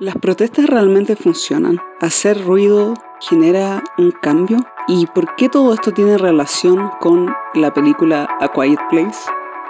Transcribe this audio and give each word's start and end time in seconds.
¿Las 0.00 0.14
protestas 0.14 0.66
realmente 0.66 1.16
funcionan? 1.16 1.80
¿Hacer 2.00 2.44
ruido 2.44 2.94
genera 3.20 3.82
un 3.98 4.12
cambio? 4.12 4.64
¿Y 4.86 5.06
por 5.06 5.34
qué 5.34 5.48
todo 5.48 5.74
esto 5.74 5.90
tiene 5.90 6.16
relación 6.16 6.90
con 7.00 7.34
la 7.54 7.74
película 7.74 8.28
A 8.40 8.52
Quiet 8.52 8.78
Place? 8.90 9.18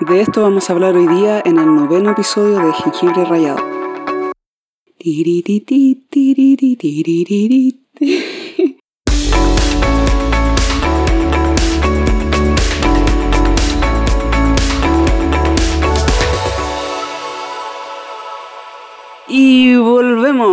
De 0.01 0.21
esto 0.21 0.43
vamos 0.43 0.69
a 0.69 0.75
hablar 0.75 0.97
hoy 0.97 1.07
día 1.07 1.41
en 1.47 1.59
el 1.59 1.75
noveno 1.75 2.11
episodio 2.11 2.59
de 2.59 2.75
Jengibre 2.75 3.25
Rayado. 3.25 3.65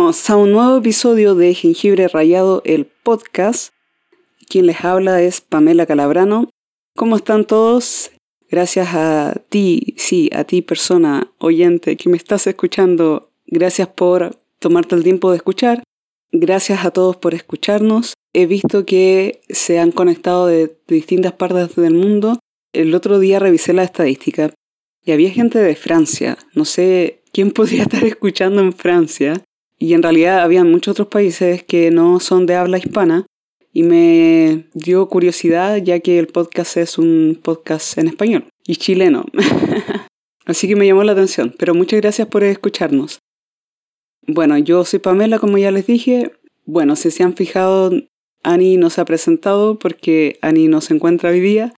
A 0.06 0.36
un 0.36 0.52
nuevo 0.52 0.76
episodio 0.76 1.34
de 1.34 1.52
Jengibre 1.52 2.06
Rayado, 2.06 2.62
el 2.64 2.86
podcast. 2.86 3.72
Quien 4.48 4.66
les 4.66 4.84
habla 4.84 5.20
es 5.20 5.40
Pamela 5.40 5.84
Calabrano. 5.84 6.48
¿Cómo 6.94 7.16
están 7.16 7.44
todos? 7.44 8.12
Gracias 8.48 8.94
a 8.94 9.34
ti, 9.48 9.96
sí, 9.98 10.30
a 10.32 10.44
ti 10.44 10.62
persona 10.62 11.32
oyente 11.38 11.96
que 11.96 12.08
me 12.08 12.16
estás 12.16 12.46
escuchando. 12.46 13.32
Gracias 13.48 13.88
por 13.88 14.38
tomarte 14.60 14.94
el 14.94 15.02
tiempo 15.02 15.32
de 15.32 15.38
escuchar. 15.38 15.82
Gracias 16.30 16.84
a 16.84 16.92
todos 16.92 17.16
por 17.16 17.34
escucharnos. 17.34 18.14
He 18.32 18.46
visto 18.46 18.86
que 18.86 19.40
se 19.48 19.80
han 19.80 19.90
conectado 19.90 20.46
de 20.46 20.78
distintas 20.86 21.32
partes 21.32 21.74
del 21.74 21.94
mundo. 21.94 22.38
El 22.72 22.94
otro 22.94 23.18
día 23.18 23.40
revisé 23.40 23.72
la 23.72 23.82
estadística 23.82 24.54
y 25.04 25.10
había 25.10 25.30
gente 25.30 25.58
de 25.58 25.74
Francia. 25.74 26.38
No 26.54 26.64
sé 26.64 27.24
quién 27.32 27.50
podría 27.50 27.82
estar 27.82 28.04
escuchando 28.04 28.62
en 28.62 28.72
Francia. 28.72 29.42
Y 29.78 29.94
en 29.94 30.02
realidad 30.02 30.40
había 30.40 30.64
muchos 30.64 30.92
otros 30.92 31.08
países 31.08 31.62
que 31.62 31.90
no 31.90 32.20
son 32.20 32.46
de 32.46 32.54
habla 32.54 32.78
hispana. 32.78 33.26
Y 33.72 33.82
me 33.82 34.68
dio 34.72 35.06
curiosidad 35.08 35.76
ya 35.76 36.00
que 36.00 36.18
el 36.18 36.28
podcast 36.28 36.78
es 36.78 36.96
un 36.96 37.38
podcast 37.42 37.98
en 37.98 38.08
español 38.08 38.48
y 38.66 38.76
chileno. 38.76 39.26
Así 40.46 40.66
que 40.66 40.76
me 40.76 40.86
llamó 40.86 41.04
la 41.04 41.12
atención. 41.12 41.54
Pero 41.58 41.74
muchas 41.74 42.00
gracias 42.00 42.28
por 42.28 42.42
escucharnos. 42.42 43.18
Bueno, 44.26 44.56
yo 44.56 44.84
soy 44.84 44.98
Pamela, 44.98 45.38
como 45.38 45.58
ya 45.58 45.70
les 45.70 45.86
dije. 45.86 46.32
Bueno, 46.64 46.96
si 46.96 47.10
se 47.10 47.22
han 47.22 47.34
fijado, 47.34 47.92
Annie 48.42 48.78
no 48.78 48.90
se 48.90 49.00
ha 49.00 49.04
presentado 49.04 49.78
porque 49.78 50.38
Annie 50.40 50.68
no 50.68 50.80
se 50.80 50.94
encuentra 50.94 51.30
hoy 51.30 51.40
día 51.40 51.74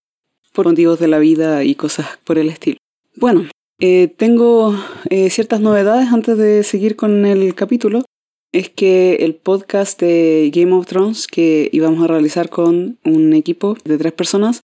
por 0.53 0.67
motivos 0.67 0.99
de 0.99 1.07
la 1.07 1.19
vida 1.19 1.63
y 1.63 1.75
cosas 1.75 2.17
por 2.23 2.37
el 2.37 2.49
estilo. 2.49 2.77
Bueno, 3.15 3.45
eh, 3.81 4.09
tengo 4.17 4.75
eh, 5.09 5.29
ciertas 5.29 5.61
novedades 5.61 6.11
antes 6.11 6.37
de 6.37 6.63
seguir 6.63 6.97
con 6.97 7.25
el 7.25 7.55
capítulo. 7.55 8.03
Es 8.51 8.69
que 8.69 9.15
el 9.21 9.35
podcast 9.35 9.99
de 10.01 10.51
Game 10.53 10.73
of 10.73 10.85
Thrones 10.85 11.27
que 11.27 11.69
íbamos 11.71 12.03
a 12.03 12.07
realizar 12.07 12.49
con 12.49 12.99
un 13.05 13.33
equipo 13.33 13.77
de 13.85 13.97
tres 13.97 14.11
personas, 14.11 14.61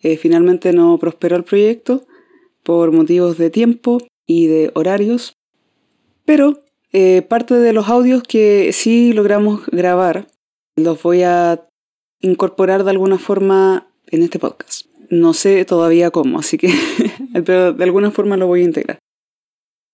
eh, 0.00 0.16
finalmente 0.16 0.72
no 0.72 0.96
prosperó 0.98 1.36
el 1.36 1.44
proyecto 1.44 2.06
por 2.62 2.92
motivos 2.92 3.36
de 3.36 3.50
tiempo 3.50 3.98
y 4.26 4.46
de 4.46 4.70
horarios. 4.74 5.34
Pero 6.24 6.60
parte 7.28 7.54
de 7.54 7.72
los 7.72 7.88
audios 7.88 8.22
que 8.22 8.72
sí 8.72 9.12
logramos 9.12 9.66
grabar 9.66 10.28
los 10.76 11.02
voy 11.02 11.22
a 11.22 11.68
incorporar 12.20 12.84
de 12.84 12.90
alguna 12.90 13.18
forma 13.18 13.88
en 14.06 14.22
este 14.22 14.38
podcast. 14.38 14.86
No 15.14 15.32
sé 15.32 15.64
todavía 15.64 16.10
cómo, 16.10 16.38
así 16.40 16.58
que 16.58 16.72
pero 17.44 17.72
de 17.72 17.84
alguna 17.84 18.10
forma 18.10 18.36
lo 18.36 18.46
voy 18.46 18.62
a 18.62 18.64
integrar. 18.64 18.98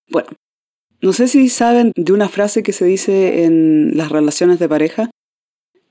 Bueno, 0.08 0.28
no 1.02 1.12
sé 1.12 1.28
si 1.28 1.48
saben 1.48 1.92
de 1.94 2.12
una 2.12 2.28
frase 2.28 2.62
que 2.62 2.72
se 2.72 2.84
dice 2.84 3.44
en 3.44 3.96
las 3.96 4.10
relaciones 4.10 4.58
de 4.58 4.68
pareja, 4.68 5.10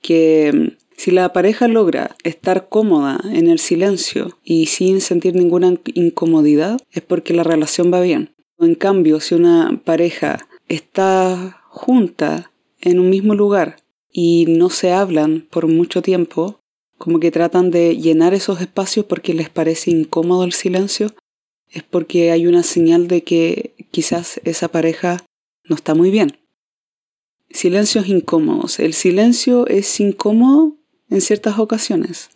que 0.02 0.52
mm, 0.54 0.78
si 0.98 1.12
la 1.12 1.32
pareja 1.32 1.68
logra 1.68 2.16
estar 2.24 2.70
cómoda 2.70 3.22
en 3.32 3.48
el 3.48 3.60
silencio 3.60 4.38
y 4.44 4.66
sin 4.66 5.00
sentir 5.00 5.36
ninguna 5.36 5.76
incomodidad, 5.94 6.80
es 6.92 7.02
porque 7.02 7.34
la 7.34 7.44
relación 7.44 7.94
va 7.94 8.02
bien. 8.02 8.36
En 8.58 8.76
cambio, 8.76 9.20
si 9.20 9.36
una 9.36 9.80
pareja 9.86 10.48
está 10.68 11.62
junta 11.70 12.52
en 12.82 13.00
un 13.00 13.10
mismo 13.10 13.36
lugar 13.36 13.78
y 14.12 14.46
no 14.48 14.70
se 14.70 14.92
hablan 14.92 15.48
por 15.50 15.68
mucho 15.68 16.02
tiempo, 16.02 16.59
como 17.00 17.20
que 17.20 17.32
tratan 17.32 17.72
de 17.72 17.98
llenar 17.98 18.34
esos 18.34 18.62
espacios 18.62 19.06
porque 19.06 19.34
les 19.34 19.50
parece 19.50 19.90
incómodo 19.90 20.44
el 20.44 20.52
silencio, 20.52 21.16
es 21.70 21.82
porque 21.82 22.32
hay 22.32 22.46
una 22.46 22.62
señal 22.62 23.08
de 23.08 23.24
que 23.24 23.74
quizás 23.90 24.42
esa 24.44 24.68
pareja 24.68 25.26
no 25.64 25.78
está 25.78 25.96
muy 25.96 26.12
bien. 26.12 26.38
Silencios 27.50 28.08
incómodos. 28.08 28.80
El 28.80 28.94
silencio 28.94 29.66
es 29.68 30.00
incómodo 30.00 30.76
en 31.10 31.22
ciertas 31.22 31.58
ocasiones. 31.58 32.32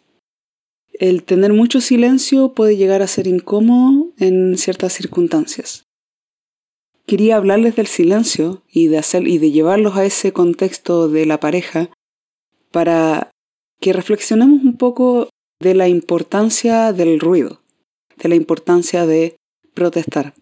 El 0.94 1.24
tener 1.24 1.52
mucho 1.52 1.82
silencio 1.82 2.54
puede 2.54 2.78
llegar 2.78 3.02
a 3.02 3.08
ser 3.08 3.28
incómodo 3.28 4.14
en 4.18 4.58
ciertas 4.58 4.94
circunstancias. 4.94 5.84
Quería 7.06 7.36
hablarles 7.36 7.76
del 7.76 7.88
silencio 7.88 8.64
y 8.72 8.88
de, 8.88 8.98
hacer, 8.98 9.28
y 9.28 9.40
de 9.40 9.52
llevarlos 9.52 9.98
a 9.98 10.06
ese 10.06 10.32
contexto 10.32 11.10
de 11.10 11.26
la 11.26 11.42
pareja 11.42 11.90
para 12.72 13.33
que 13.84 13.92
reflexionemos 13.92 14.64
un 14.64 14.78
poco 14.78 15.28
de 15.60 15.74
la 15.76 15.90
importancia 15.90 16.94
del 16.94 17.20
ruido, 17.20 17.60
de 18.16 18.30
la 18.30 18.36
importancia 18.36 19.06
de 19.06 19.36
protestar. 19.74 20.34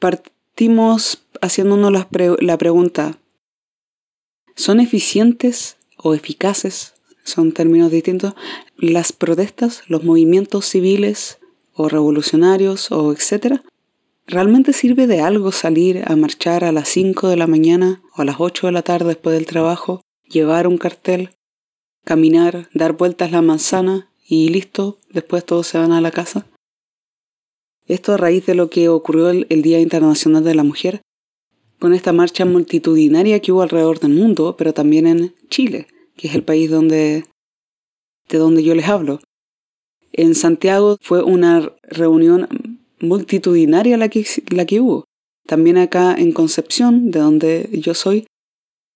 Partimos 0.00 1.24
haciéndonos 1.40 1.92
la, 1.92 2.08
la 2.40 2.58
pregunta, 2.58 3.20
¿son 4.56 4.80
eficientes 4.80 5.76
o 5.96 6.14
eficaces? 6.14 6.94
Son 7.22 7.52
términos 7.52 7.92
distintos. 7.92 8.34
Las 8.76 9.12
protestas, 9.12 9.84
los 9.86 10.02
movimientos 10.02 10.66
civiles 10.66 11.38
o 11.72 11.88
revolucionarios 11.88 12.90
o 12.90 13.12
etcétera, 13.12 13.62
¿Realmente 14.24 14.72
sirve 14.72 15.08
de 15.08 15.20
algo 15.20 15.50
salir 15.50 16.04
a 16.06 16.14
marchar 16.14 16.64
a 16.64 16.72
las 16.72 16.88
5 16.88 17.28
de 17.28 17.36
la 17.36 17.48
mañana 17.48 18.02
o 18.16 18.22
a 18.22 18.24
las 18.24 18.36
8 18.38 18.68
de 18.68 18.72
la 18.72 18.82
tarde 18.82 19.08
después 19.08 19.34
del 19.34 19.46
trabajo, 19.46 20.00
llevar 20.28 20.68
un 20.68 20.78
cartel, 20.78 21.30
caminar, 22.04 22.68
dar 22.74 22.94
vueltas 22.94 23.32
la 23.32 23.42
manzana 23.42 24.08
y 24.26 24.48
listo, 24.48 24.98
después 25.10 25.44
todos 25.44 25.66
se 25.66 25.78
van 25.78 25.92
a 25.92 26.00
la 26.00 26.10
casa. 26.10 26.46
Esto 27.86 28.12
a 28.12 28.16
raíz 28.16 28.46
de 28.46 28.54
lo 28.54 28.70
que 28.70 28.88
ocurrió 28.88 29.30
el, 29.30 29.62
Día 29.62 29.80
Internacional 29.80 30.44
de 30.44 30.54
la 30.54 30.64
Mujer, 30.64 31.02
con 31.78 31.94
esta 31.94 32.12
marcha 32.12 32.44
multitudinaria 32.44 33.40
que 33.40 33.52
hubo 33.52 33.62
alrededor 33.62 33.98
del 33.98 34.12
mundo, 34.12 34.54
pero 34.56 34.72
también 34.72 35.06
en 35.06 35.34
Chile, 35.48 35.88
que 36.16 36.28
es 36.28 36.34
el 36.34 36.44
país 36.44 36.70
donde, 36.70 37.24
de 38.28 38.38
donde 38.38 38.62
yo 38.62 38.74
les 38.74 38.88
hablo. 38.88 39.20
En 40.12 40.34
Santiago 40.34 40.96
fue 41.00 41.22
una 41.22 41.72
reunión 41.82 42.48
multitudinaria 43.00 43.96
la 43.96 44.08
que, 44.08 44.24
la 44.50 44.64
que 44.64 44.80
hubo. 44.80 45.04
También 45.46 45.76
acá 45.76 46.14
en 46.14 46.32
Concepción, 46.32 47.10
de 47.10 47.18
donde 47.18 47.68
yo 47.72 47.94
soy, 47.94 48.26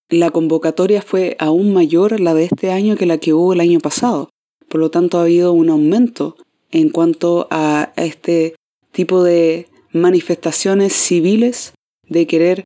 la 0.08 0.30
convocatoria 0.30 1.02
fue 1.02 1.36
aún 1.38 1.72
mayor 1.72 2.20
la 2.20 2.34
de 2.34 2.44
este 2.44 2.70
año 2.70 2.96
que 2.96 3.06
la 3.06 3.18
que 3.18 3.32
hubo 3.32 3.52
el 3.52 3.60
año 3.60 3.80
pasado. 3.80 4.30
Por 4.68 4.80
lo 4.80 4.90
tanto, 4.90 5.18
ha 5.18 5.22
habido 5.22 5.52
un 5.52 5.68
aumento 5.68 6.36
en 6.70 6.90
cuanto 6.90 7.48
a 7.50 7.92
este 7.96 8.54
tipo 8.92 9.22
de 9.22 9.68
manifestaciones 9.92 10.92
civiles 10.92 11.72
de 12.08 12.26
querer 12.26 12.64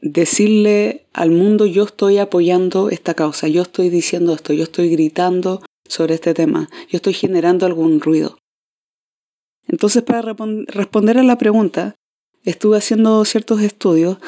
decirle 0.00 1.06
al 1.12 1.30
mundo 1.30 1.64
yo 1.64 1.84
estoy 1.84 2.18
apoyando 2.18 2.90
esta 2.90 3.14
causa, 3.14 3.48
yo 3.48 3.62
estoy 3.62 3.88
diciendo 3.88 4.34
esto, 4.34 4.52
yo 4.52 4.64
estoy 4.64 4.90
gritando 4.90 5.62
sobre 5.88 6.14
este 6.14 6.34
tema, 6.34 6.68
yo 6.90 6.96
estoy 6.96 7.14
generando 7.14 7.66
algún 7.66 8.00
ruido. 8.00 8.38
Entonces, 9.66 10.02
para 10.02 10.34
responder 10.66 11.18
a 11.18 11.22
la 11.22 11.38
pregunta, 11.38 11.94
estuve 12.44 12.76
haciendo 12.76 13.24
ciertos 13.24 13.62
estudios 13.62 14.18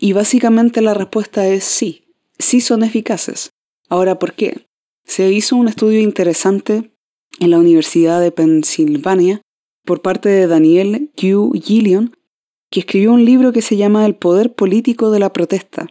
y 0.00 0.14
básicamente 0.14 0.80
la 0.80 0.94
respuesta 0.94 1.46
es 1.46 1.62
sí, 1.64 2.04
sí 2.38 2.62
son 2.62 2.82
eficaces. 2.82 3.50
Ahora, 3.88 4.18
¿por 4.18 4.32
qué? 4.32 4.66
Se 5.04 5.30
hizo 5.30 5.56
un 5.56 5.68
estudio 5.68 6.00
interesante 6.00 6.92
en 7.38 7.50
la 7.50 7.58
Universidad 7.58 8.20
de 8.20 8.32
Pensilvania 8.32 9.42
por 9.84 10.00
parte 10.00 10.30
de 10.30 10.46
Daniel 10.46 11.12
Q. 11.20 11.52
Gillion, 11.54 12.16
que 12.70 12.80
escribió 12.80 13.12
un 13.12 13.26
libro 13.26 13.52
que 13.52 13.60
se 13.60 13.76
llama 13.76 14.06
El 14.06 14.14
poder 14.14 14.54
político 14.54 15.10
de 15.10 15.18
la 15.18 15.34
protesta, 15.34 15.88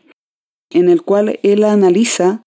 en 0.72 0.90
el 0.90 1.04
cual 1.04 1.40
él 1.44 1.64
analiza 1.64 2.42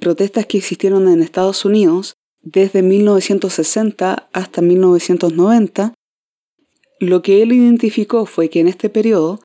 protestas 0.00 0.46
que 0.46 0.58
existieron 0.58 1.08
en 1.08 1.22
Estados 1.22 1.66
Unidos 1.66 2.14
desde 2.40 2.82
1960 2.82 4.30
hasta 4.32 4.62
1990. 4.62 5.92
Lo 7.00 7.20
que 7.20 7.42
él 7.42 7.52
identificó 7.52 8.24
fue 8.24 8.48
que 8.48 8.60
en 8.60 8.68
este 8.68 8.88
periodo 8.88 9.40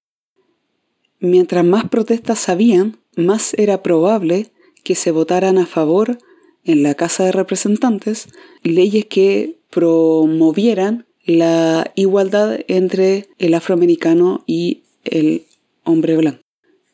Mientras 1.19 1.65
más 1.65 1.89
protestas 1.89 2.47
habían, 2.49 2.97
más 3.15 3.53
era 3.55 3.81
probable 3.81 4.51
que 4.83 4.95
se 4.95 5.11
votaran 5.11 5.57
a 5.57 5.65
favor 5.65 6.19
en 6.63 6.83
la 6.83 6.93
Casa 6.93 7.25
de 7.25 7.31
Representantes 7.31 8.27
leyes 8.61 9.05
que 9.05 9.59
promovieran 9.69 11.07
la 11.25 11.91
igualdad 11.95 12.59
entre 12.67 13.27
el 13.37 13.53
afroamericano 13.53 14.43
y 14.45 14.83
el 15.03 15.45
hombre 15.83 16.17
blanco. 16.17 16.41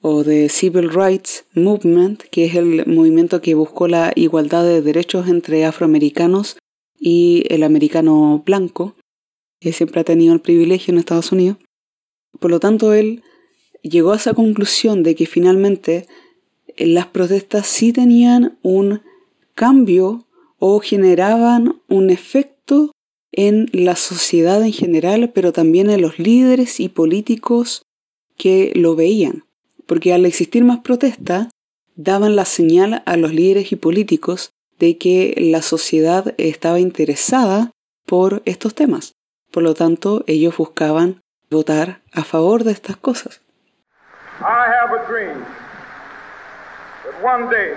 o 0.02 0.24
The 0.24 0.50
Civil 0.50 0.90
Rights 0.90 1.46
Movement, 1.54 2.24
que 2.24 2.46
es 2.46 2.56
el 2.56 2.86
movimiento 2.88 3.42
que 3.42 3.56
buscó 3.56 3.88
la 3.88 4.12
igualdad 4.16 4.66
de 4.66 4.82
derechos 4.82 5.30
entre 5.30 5.66
afroamericanos 5.66 6.58
y 7.00 7.46
el 7.50 7.64
americano 7.64 8.44
blanco, 8.46 8.96
que 9.62 9.72
siempre 9.72 10.02
ha 10.02 10.04
tenido 10.04 10.34
el 10.34 10.42
privilegio 10.42 10.92
en 10.92 10.98
Estados 10.98 11.32
Unidos. 11.32 11.58
Por 12.38 12.52
lo 12.52 12.60
tanto, 12.60 12.94
él 12.94 13.24
llegó 13.84 14.14
a 14.14 14.16
esa 14.16 14.34
conclusión 14.34 15.04
de 15.04 15.16
que 15.16 15.26
finalmente 15.26 16.08
eh, 16.76 16.88
las 16.88 17.08
protestas 17.08 17.68
sí 17.68 17.94
tenían 17.94 18.58
un 18.64 19.02
cambio 19.54 20.26
o 20.58 20.80
generaban 20.80 21.82
un 21.88 22.10
efecto 22.10 22.92
en 23.32 23.70
la 23.72 23.96
sociedad 23.96 24.64
en 24.64 24.74
general, 24.74 25.32
pero 25.34 25.54
también 25.54 25.90
en 25.90 26.02
los 26.02 26.18
líderes 26.18 26.80
y 26.80 26.90
políticos 26.90 27.84
que 28.38 28.72
lo 28.76 28.96
veían 28.96 29.44
porque 29.86 30.14
al 30.14 30.26
existir 30.26 30.64
más 30.64 30.80
protesta, 30.80 31.50
daban 31.96 32.36
la 32.36 32.46
señal 32.46 33.04
a 33.06 33.18
los 33.18 33.34
líderes 33.34 33.72
y 33.72 33.76
políticos 33.76 34.50
de 34.80 34.98
que 34.98 35.36
la 35.38 35.62
sociedad 35.62 36.34
estaba 36.38 36.80
interesada 36.80 37.72
por 38.06 38.42
estos 38.46 38.74
temas. 38.74 39.14
Por 39.52 39.64
lo 39.64 39.76
tanto, 39.76 40.24
ellos 40.28 40.58
buscaban 40.58 41.22
votar 41.50 42.02
a 42.12 42.24
favor 42.24 42.64
de 42.64 42.72
estas 42.72 42.98
cosas. 42.98 43.43
I 44.42 44.66
have 44.68 44.92
a 44.92 45.06
dream 45.08 45.46
that 47.06 47.16
one 47.22 47.50
day 47.50 47.76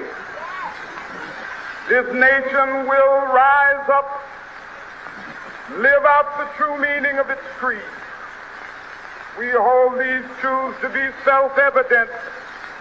this 1.89 2.07
nation 2.15 2.87
will 2.89 3.15
rise 3.31 3.87
up, 3.89 4.09
live 5.79 6.05
out 6.05 6.39
the 6.39 6.49
true 6.57 6.77
meaning 6.79 7.19
of 7.19 7.31
its 7.31 7.47
creed. 7.59 7.91
We 9.39 9.51
hold 9.53 10.01
these 10.01 10.25
truths 10.41 10.81
to 10.81 10.89
be 10.89 11.05
self-evident 11.25 12.11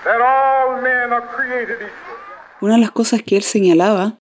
that 0.06 0.22
all 0.22 0.81
men 0.81 1.12
are 1.12 1.27
created 1.36 1.77
equal. 1.81 2.16
Una 2.62 2.75
de 2.75 2.80
las 2.80 2.92
cosas 2.92 3.22
que 3.22 3.36
él 3.36 3.44
señalaba 3.44 4.18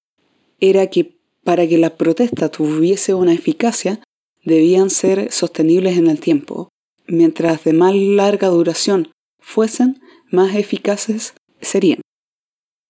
era 0.61 0.89
que 0.89 1.17
para 1.45 1.67
que 1.69 1.79
la 1.79 1.91
protesta 1.91 2.49
tuviese 2.49 3.15
una 3.15 3.33
eficacia, 3.33 4.01
debían 4.45 4.91
ser 4.91 5.31
sostenibles 5.31 5.97
en 5.97 6.09
el 6.09 6.21
tiempo. 6.21 6.69
Mientras 7.07 7.65
de 7.65 7.73
más 7.75 7.95
larga 7.95 8.49
duración 8.49 9.14
fuesen, 9.45 10.01
más 10.31 10.57
eficaces 10.57 11.35
serían. 11.61 12.01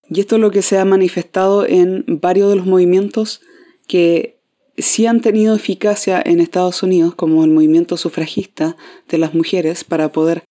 Y 0.09 0.21
esto 0.21 0.37
es 0.37 0.41
lo 0.41 0.51
que 0.51 0.62
se 0.62 0.79
ha 0.79 0.85
manifestado 0.85 1.67
en 1.67 2.05
varios 2.06 2.51
de 2.51 2.56
los 2.56 2.67
movimientos 2.67 3.41
que 3.87 4.41
sí 4.77 5.06
han 5.06 5.21
tenido 5.21 5.55
eficacia 5.55 6.23
en 6.25 6.41
Estados 6.41 6.83
Unidos, 6.83 7.15
como 7.15 7.45
el 7.45 7.51
movimiento 7.51 7.97
sufragista 7.97 8.77
de 9.09 9.19
las 9.19 9.35
mujeres 9.35 9.85
para 9.85 10.12
poder 10.12 10.45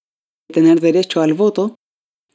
tener 0.52 0.82
derecho 0.82 1.22
al 1.22 1.34
voto, 1.34 1.76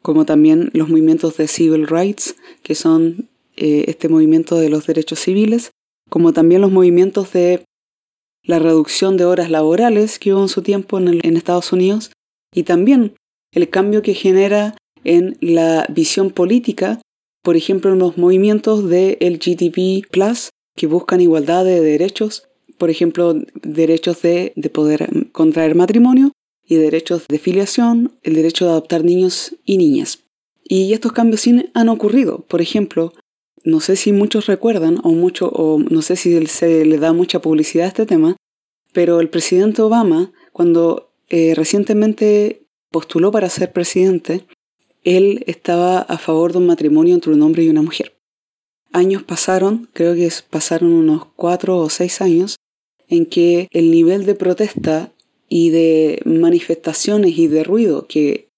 como 0.03 0.25
también 0.25 0.71
los 0.73 0.89
movimientos 0.89 1.37
de 1.37 1.49
civil 1.49 1.87
rights, 1.87 2.37
que 2.63 2.75
son 2.75 3.29
eh, 3.57 3.85
este 3.89 4.09
movimiento 4.09 4.57
de 4.57 4.71
los 4.71 4.87
derechos 4.87 5.19
civiles, 5.19 5.71
como 6.09 6.33
también 6.33 6.61
los 6.61 6.71
movimientos 6.71 7.33
de 7.33 7.65
la 8.43 8.59
reducción 8.59 9.17
de 9.17 9.25
horas 9.25 9.51
laborales 9.51 10.19
que 10.19 10.33
hubo 10.33 10.43
en 10.43 10.49
su 10.49 10.63
tiempo 10.63 10.99
en, 10.99 11.21
en 11.23 11.37
Estados 11.37 11.73
Unidos, 11.73 12.13
y 12.55 12.63
también 12.63 13.15
el 13.53 13.69
cambio 13.69 14.03
que 14.03 14.15
genera 14.15 14.77
en 15.05 15.37
la 15.41 15.87
visión 15.89 16.31
política, 16.31 17.01
por 17.43 17.57
ejemplo, 17.57 17.93
en 17.93 17.99
los 17.99 18.19
movimientos 18.19 18.89
de 18.89 19.17
LGTB 19.21 20.07
que 20.77 20.87
buscan 20.87 21.21
igualdad 21.21 21.65
de 21.65 21.81
derechos, 21.81 22.49
por 22.77 22.91
ejemplo, 22.91 23.35
derechos 23.63 24.23
de, 24.23 24.53
poder 24.73 25.31
contraer 25.33 25.75
matrimonio 25.75 26.33
y 26.65 26.77
derechos 26.77 27.27
de 27.29 27.39
filiación, 27.39 28.13
el 28.23 28.35
derecho 28.35 28.67
de 28.67 28.73
adoptar 28.73 29.05
niños 29.05 29.57
y 29.65 29.79
niñas. 29.79 30.21
Y 30.63 30.93
estos 30.93 31.13
cambios 31.13 31.41
sí 31.41 31.71
han 31.75 31.89
ocurrido. 31.89 32.45
Por 32.47 32.61
ejemplo, 32.61 33.13
no 33.65 33.81
sé 33.81 33.97
si 33.97 34.13
muchos 34.13 34.47
recuerdan 34.47 35.01
o 35.03 35.11
mucho 35.11 35.49
o 35.49 35.79
no 35.79 36.03
sé 36.03 36.17
si 36.17 36.47
se 36.47 36.85
le 36.85 36.99
da 36.99 37.13
mucha 37.13 37.41
publicidad 37.41 37.87
a 37.87 37.89
este 37.89 38.07
tema, 38.07 38.37
pero 38.93 39.21
el 39.21 39.29
presidente 39.29 39.83
Obama, 39.83 40.33
cuando 40.53 41.11
eh, 41.29 41.55
recientemente 41.55 42.68
postuló 42.91 43.31
para 43.31 43.51
ser 43.51 43.73
presidente, 43.73 44.47
él 45.05 45.45
estaba 45.47 46.01
a 46.01 46.19
favor 46.19 46.53
de 46.53 46.59
un 46.59 46.67
matrimonio 46.67 47.15
entre 47.15 47.33
un 47.33 47.43
hombre 47.43 47.63
y 47.65 47.69
una 47.69 47.83
mujer. 47.83 48.17
Años 48.93 49.23
pasaron, 49.23 49.89
creo 49.93 50.15
que 50.15 50.31
pasaron 50.51 50.93
unos 50.93 51.27
cuatro 51.37 51.79
o 51.79 51.91
seis 51.91 52.21
años, 52.21 52.57
en 53.09 53.27
que 53.27 53.69
el 53.71 53.91
nivel 53.91 54.27
de 54.27 54.35
protesta 54.35 55.13
y 55.49 55.71
de 55.71 56.21
manifestaciones 56.25 57.39
y 57.39 57.47
de 57.47 57.65
ruido 57.65 58.07
que 58.07 58.49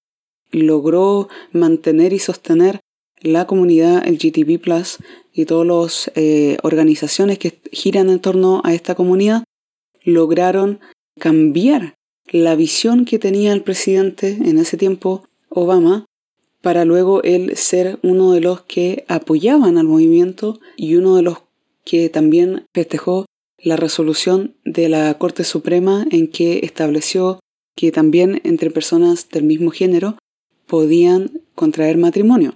logró 0.51 1.29
mantener 1.53 2.13
y 2.13 2.19
sostener 2.19 2.81
la 3.21 3.45
comunidad 3.47 4.05
LGTB 4.05 4.59
Plus 4.59 4.97
y 5.31 5.45
todas 5.45 5.67
las 5.67 6.11
eh, 6.15 6.57
organizaciones 6.63 7.37
que 7.37 7.61
giran 7.71 8.09
en 8.09 8.19
torno 8.19 8.61
a 8.65 8.73
esta 8.73 8.95
comunidad 8.95 9.43
lograron 10.03 10.79
cambiar 11.19 11.95
la 12.31 12.55
visión 12.55 13.05
que 13.05 13.19
tenía 13.19 13.53
el 13.53 13.61
presidente 13.61 14.37
en 14.43 14.57
ese 14.57 14.77
tiempo, 14.77 15.27
Obama, 15.49 16.05
para 16.61 16.85
luego 16.85 17.21
él 17.23 17.57
ser 17.57 17.99
uno 18.03 18.31
de 18.31 18.41
los 18.41 18.61
que 18.61 19.03
apoyaban 19.07 19.77
al 19.77 19.85
movimiento 19.85 20.59
y 20.77 20.95
uno 20.95 21.15
de 21.15 21.23
los 21.23 21.39
que 21.83 22.09
también 22.09 22.65
festejó 22.73 23.25
la 23.57 23.75
resolución 23.75 24.55
de 24.63 24.87
la 24.87 25.13
Corte 25.17 25.43
Suprema 25.43 26.05
en 26.09 26.27
que 26.27 26.61
estableció 26.63 27.39
que 27.75 27.91
también 27.91 28.41
entre 28.43 28.71
personas 28.71 29.29
del 29.29 29.43
mismo 29.43 29.71
género 29.71 30.17
podían 30.67 31.41
contraer 31.53 31.97
matrimonio. 31.97 32.55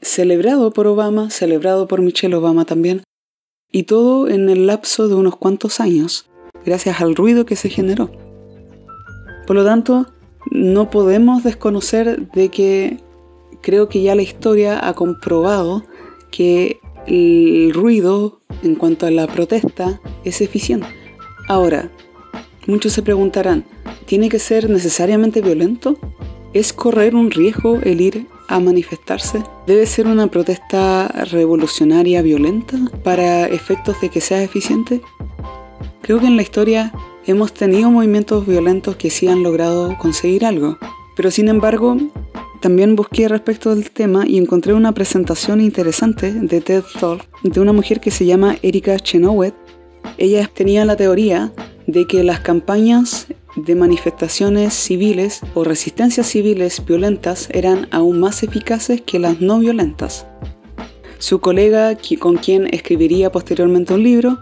Celebrado 0.00 0.72
por 0.72 0.86
Obama, 0.86 1.30
celebrado 1.30 1.88
por 1.88 2.00
Michelle 2.00 2.36
Obama 2.36 2.64
también, 2.64 3.02
y 3.72 3.84
todo 3.84 4.28
en 4.28 4.48
el 4.48 4.66
lapso 4.66 5.08
de 5.08 5.14
unos 5.14 5.36
cuantos 5.36 5.80
años, 5.80 6.26
gracias 6.64 7.00
al 7.00 7.14
ruido 7.14 7.44
que 7.44 7.56
se 7.56 7.68
generó. 7.68 8.29
Por 9.50 9.56
lo 9.56 9.64
tanto, 9.64 10.06
no 10.52 10.90
podemos 10.90 11.42
desconocer 11.42 12.30
de 12.30 12.50
que 12.50 12.98
creo 13.60 13.88
que 13.88 14.00
ya 14.00 14.14
la 14.14 14.22
historia 14.22 14.78
ha 14.86 14.94
comprobado 14.94 15.82
que 16.30 16.78
el 17.08 17.74
ruido 17.74 18.42
en 18.62 18.76
cuanto 18.76 19.06
a 19.06 19.10
la 19.10 19.26
protesta 19.26 20.00
es 20.22 20.40
eficiente. 20.40 20.86
Ahora, 21.48 21.90
muchos 22.68 22.92
se 22.92 23.02
preguntarán, 23.02 23.64
¿tiene 24.06 24.28
que 24.28 24.38
ser 24.38 24.70
necesariamente 24.70 25.40
violento? 25.40 25.98
¿Es 26.52 26.72
correr 26.72 27.16
un 27.16 27.32
riesgo 27.32 27.80
el 27.82 28.00
ir 28.00 28.28
a 28.46 28.60
manifestarse? 28.60 29.42
¿Debe 29.66 29.86
ser 29.86 30.06
una 30.06 30.28
protesta 30.28 31.08
revolucionaria 31.08 32.22
violenta 32.22 32.78
para 33.02 33.48
efectos 33.48 34.00
de 34.00 34.10
que 34.10 34.20
sea 34.20 34.44
eficiente? 34.44 35.00
Creo 36.02 36.20
que 36.20 36.26
en 36.26 36.36
la 36.36 36.42
historia 36.42 36.92
hemos 37.26 37.52
tenido 37.52 37.90
movimientos 37.90 38.46
violentos 38.46 38.96
que 38.96 39.10
sí 39.10 39.28
han 39.28 39.42
logrado 39.42 39.96
conseguir 39.98 40.44
algo, 40.44 40.78
pero 41.16 41.30
sin 41.30 41.48
embargo 41.48 41.96
también 42.60 42.94
busqué 42.94 43.26
respecto 43.28 43.74
del 43.74 43.90
tema 43.90 44.26
y 44.26 44.36
encontré 44.36 44.74
una 44.74 44.92
presentación 44.92 45.60
interesante 45.60 46.32
de 46.32 46.60
TED 46.60 46.84
Talk 47.00 47.26
de 47.42 47.60
una 47.60 47.72
mujer 47.72 48.00
que 48.00 48.10
se 48.10 48.26
llama 48.26 48.56
Erika 48.62 48.98
Chenoweth. 48.98 49.54
Ella 50.18 50.50
tenía 50.52 50.84
la 50.84 50.96
teoría 50.96 51.52
de 51.86 52.06
que 52.06 52.22
las 52.22 52.40
campañas 52.40 53.28
de 53.56 53.74
manifestaciones 53.74 54.74
civiles 54.74 55.40
o 55.54 55.64
resistencias 55.64 56.26
civiles 56.26 56.84
violentas 56.84 57.48
eran 57.52 57.88
aún 57.90 58.20
más 58.20 58.42
eficaces 58.42 59.00
que 59.00 59.18
las 59.18 59.40
no 59.40 59.58
violentas. 59.58 60.26
Su 61.18 61.40
colega, 61.40 61.96
con 62.18 62.36
quien 62.36 62.66
escribiría 62.72 63.32
posteriormente 63.32 63.94
un 63.94 64.02
libro, 64.02 64.38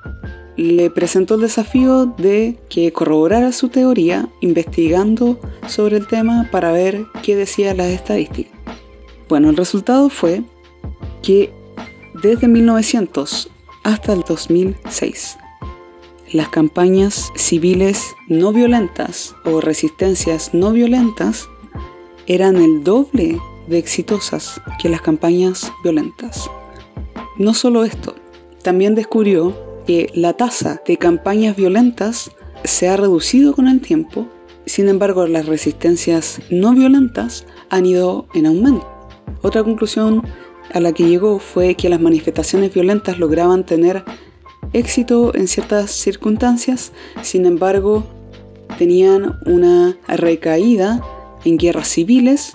le 0.58 0.90
presentó 0.90 1.36
el 1.36 1.42
desafío 1.42 2.06
de 2.06 2.58
que 2.68 2.92
corroborara 2.92 3.52
su 3.52 3.68
teoría 3.68 4.28
investigando 4.40 5.38
sobre 5.68 5.96
el 5.98 6.08
tema 6.08 6.48
para 6.50 6.72
ver 6.72 7.06
qué 7.22 7.36
decían 7.36 7.76
las 7.76 7.86
estadísticas. 7.86 8.52
Bueno, 9.28 9.50
el 9.50 9.56
resultado 9.56 10.08
fue 10.08 10.42
que 11.22 11.52
desde 12.20 12.48
1900 12.48 13.50
hasta 13.84 14.12
el 14.12 14.22
2006, 14.22 15.38
las 16.32 16.48
campañas 16.48 17.30
civiles 17.36 18.16
no 18.26 18.52
violentas 18.52 19.36
o 19.44 19.60
resistencias 19.60 20.54
no 20.54 20.72
violentas 20.72 21.48
eran 22.26 22.56
el 22.56 22.82
doble 22.82 23.38
de 23.68 23.78
exitosas 23.78 24.60
que 24.82 24.88
las 24.88 25.02
campañas 25.02 25.72
violentas. 25.84 26.50
No 27.36 27.54
solo 27.54 27.84
esto, 27.84 28.16
también 28.62 28.96
descubrió 28.96 29.67
que 29.88 30.10
la 30.12 30.34
tasa 30.34 30.82
de 30.86 30.98
campañas 30.98 31.56
violentas 31.56 32.30
se 32.62 32.90
ha 32.90 32.98
reducido 32.98 33.54
con 33.54 33.68
el 33.68 33.80
tiempo, 33.80 34.28
sin 34.66 34.86
embargo 34.90 35.26
las 35.26 35.46
resistencias 35.46 36.42
no 36.50 36.74
violentas 36.74 37.46
han 37.70 37.86
ido 37.86 38.26
en 38.34 38.44
aumento. 38.44 38.86
Otra 39.40 39.64
conclusión 39.64 40.22
a 40.74 40.80
la 40.80 40.92
que 40.92 41.08
llegó 41.08 41.38
fue 41.38 41.74
que 41.74 41.88
las 41.88 42.02
manifestaciones 42.02 42.74
violentas 42.74 43.18
lograban 43.18 43.64
tener 43.64 44.04
éxito 44.74 45.34
en 45.34 45.48
ciertas 45.48 45.90
circunstancias, 45.90 46.92
sin 47.22 47.46
embargo 47.46 48.06
tenían 48.76 49.38
una 49.46 49.96
recaída 50.06 51.00
en 51.46 51.56
guerras 51.56 51.88
civiles 51.88 52.52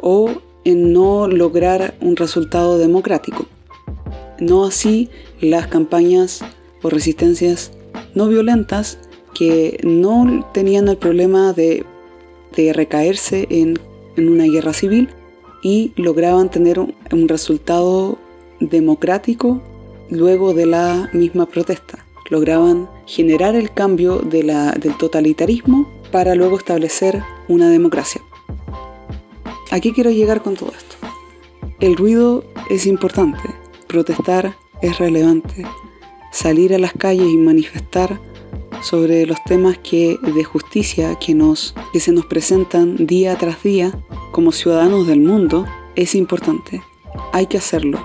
o 0.00 0.32
en 0.64 0.92
no 0.92 1.28
lograr 1.28 1.94
un 2.00 2.16
resultado 2.16 2.76
democrático. 2.76 3.46
No 4.40 4.64
así 4.64 5.10
las 5.40 5.68
campañas 5.68 6.42
o 6.82 6.90
resistencias 6.90 7.72
no 8.14 8.28
violentas 8.28 8.98
que 9.34 9.80
no 9.82 10.46
tenían 10.52 10.88
el 10.88 10.98
problema 10.98 11.52
de, 11.52 11.84
recaerse 12.74 13.46
en, 13.50 13.78
una 14.16 14.44
guerra 14.44 14.74
civil 14.74 15.08
y 15.62 15.92
lograban 15.96 16.50
tener 16.50 16.78
un, 16.78 17.28
resultado 17.28 18.18
democrático 18.60 19.62
luego 20.10 20.52
de 20.52 20.66
la 20.66 21.08
misma 21.14 21.46
protesta. 21.46 22.04
Lograban 22.28 22.88
generar 23.06 23.54
el 23.54 23.72
cambio 23.72 24.18
del 24.18 24.52
totalitarismo 24.98 25.88
para 26.10 26.34
luego 26.34 26.58
establecer 26.58 27.22
una 27.48 27.70
democracia. 27.70 28.20
Aquí 29.70 29.92
quiero 29.92 30.10
llegar 30.10 30.42
con 30.42 30.54
todo 30.54 30.72
esto. 30.76 30.96
El 31.80 31.96
ruido 31.96 32.44
es 32.68 32.86
importante, 32.86 33.40
protestar 33.88 34.54
es 34.82 34.98
relevante, 34.98 35.64
salir 36.32 36.74
a 36.74 36.78
las 36.78 36.92
calles 36.92 37.28
y 37.28 37.36
manifestar 37.36 38.18
sobre 38.82 39.26
los 39.26 39.38
temas 39.44 39.78
que, 39.78 40.18
de 40.34 40.42
justicia 40.42 41.16
que, 41.20 41.34
nos, 41.34 41.74
que 41.92 42.00
se 42.00 42.10
nos 42.10 42.26
presentan 42.26 43.06
día 43.06 43.36
tras 43.36 43.62
día 43.62 43.92
como 44.32 44.50
ciudadanos 44.50 45.06
del 45.06 45.20
mundo 45.20 45.66
es 45.94 46.16
importante. 46.16 46.82
Hay 47.32 47.46
que 47.46 47.58
hacerlo. 47.58 48.04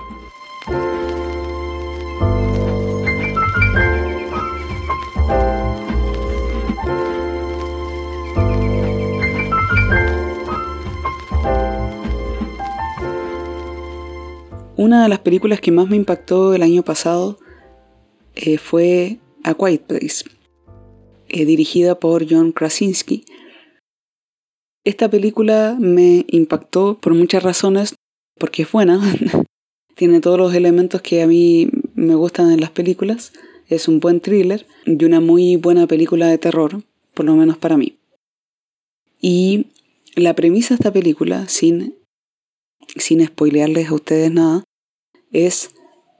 Una 14.76 15.02
de 15.02 15.08
las 15.08 15.18
películas 15.18 15.60
que 15.60 15.72
más 15.72 15.88
me 15.88 15.96
impactó 15.96 16.54
el 16.54 16.62
año 16.62 16.84
pasado 16.84 17.38
eh, 18.40 18.56
fue 18.56 19.18
A 19.42 19.54
Quiet 19.54 19.82
Place, 19.82 20.24
eh, 21.28 21.44
dirigida 21.44 21.98
por 21.98 22.24
John 22.30 22.52
Krasinski. 22.52 23.24
Esta 24.84 25.10
película 25.10 25.76
me 25.78 26.24
impactó 26.28 27.00
por 27.00 27.14
muchas 27.14 27.42
razones, 27.42 27.96
porque 28.38 28.62
es 28.62 28.70
buena, 28.70 29.00
tiene 29.96 30.20
todos 30.20 30.38
los 30.38 30.54
elementos 30.54 31.02
que 31.02 31.20
a 31.20 31.26
mí 31.26 31.68
me 31.94 32.14
gustan 32.14 32.52
en 32.52 32.60
las 32.60 32.70
películas, 32.70 33.32
es 33.66 33.88
un 33.88 33.98
buen 33.98 34.20
thriller 34.20 34.66
y 34.86 35.04
una 35.04 35.18
muy 35.18 35.56
buena 35.56 35.88
película 35.88 36.28
de 36.28 36.38
terror, 36.38 36.84
por 37.14 37.26
lo 37.26 37.34
menos 37.34 37.58
para 37.58 37.76
mí. 37.76 37.98
Y 39.20 39.66
la 40.14 40.34
premisa 40.34 40.68
de 40.68 40.74
esta 40.76 40.92
película, 40.92 41.48
sin, 41.48 41.96
sin 42.94 43.26
spoilearles 43.26 43.88
a 43.88 43.94
ustedes 43.94 44.30
nada, 44.30 44.62
es 45.32 45.70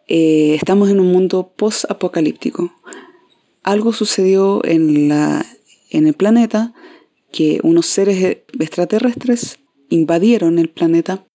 eh, 0.08 0.54
estamos 0.54 0.88
en 0.88 1.00
un 1.00 1.12
mundo 1.12 1.52
post-apocalíptico. 1.54 2.72
Algo 3.62 3.92
sucedió 3.92 4.64
en, 4.64 5.08
la, 5.08 5.44
en 5.90 6.06
el 6.06 6.14
planeta 6.14 6.72
que 7.30 7.60
unos 7.62 7.86
seres 7.86 8.38
extraterrestres 8.58 9.58
invadieron 9.90 10.58
el 10.58 10.70
planeta. 10.70 11.26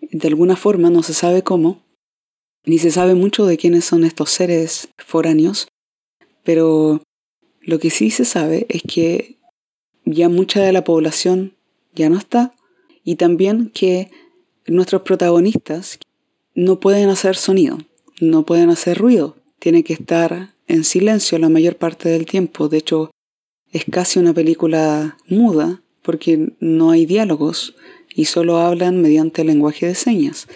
De 0.00 0.28
alguna 0.28 0.56
forma, 0.56 0.90
no 0.90 1.02
se 1.02 1.14
sabe 1.14 1.42
cómo, 1.42 1.82
ni 2.64 2.78
se 2.78 2.90
sabe 2.90 3.14
mucho 3.14 3.46
de 3.46 3.56
quiénes 3.56 3.86
son 3.86 4.04
estos 4.04 4.30
seres 4.30 4.88
foráneos, 4.98 5.68
pero 6.44 7.02
lo 7.60 7.78
que 7.78 7.90
sí 7.90 8.10
se 8.10 8.26
sabe 8.26 8.66
es 8.68 8.82
que 8.82 9.38
ya 10.04 10.28
mucha 10.28 10.62
de 10.62 10.72
la 10.72 10.84
población 10.84 11.56
ya 11.94 12.10
no 12.10 12.18
está 12.18 12.54
y 13.04 13.16
también 13.16 13.70
que 13.70 14.10
nuestros 14.66 15.02
protagonistas, 15.02 15.98
no 16.58 16.80
pueden 16.80 17.08
hacer 17.08 17.36
sonido, 17.36 17.78
no 18.20 18.44
pueden 18.44 18.68
hacer 18.68 18.98
ruido, 18.98 19.36
tienen 19.60 19.84
que 19.84 19.92
estar 19.92 20.54
en 20.66 20.82
silencio 20.82 21.38
la 21.38 21.48
mayor 21.48 21.76
parte 21.76 22.08
del 22.08 22.26
tiempo. 22.26 22.68
De 22.68 22.78
hecho, 22.78 23.12
es 23.70 23.84
casi 23.88 24.18
una 24.18 24.34
película 24.34 25.18
muda 25.28 25.80
porque 26.02 26.50
no 26.58 26.90
hay 26.90 27.06
diálogos 27.06 27.76
y 28.12 28.24
solo 28.24 28.56
hablan 28.56 29.00
mediante 29.00 29.44
lenguaje 29.44 29.86
de 29.86 29.94
señas. 29.94 30.48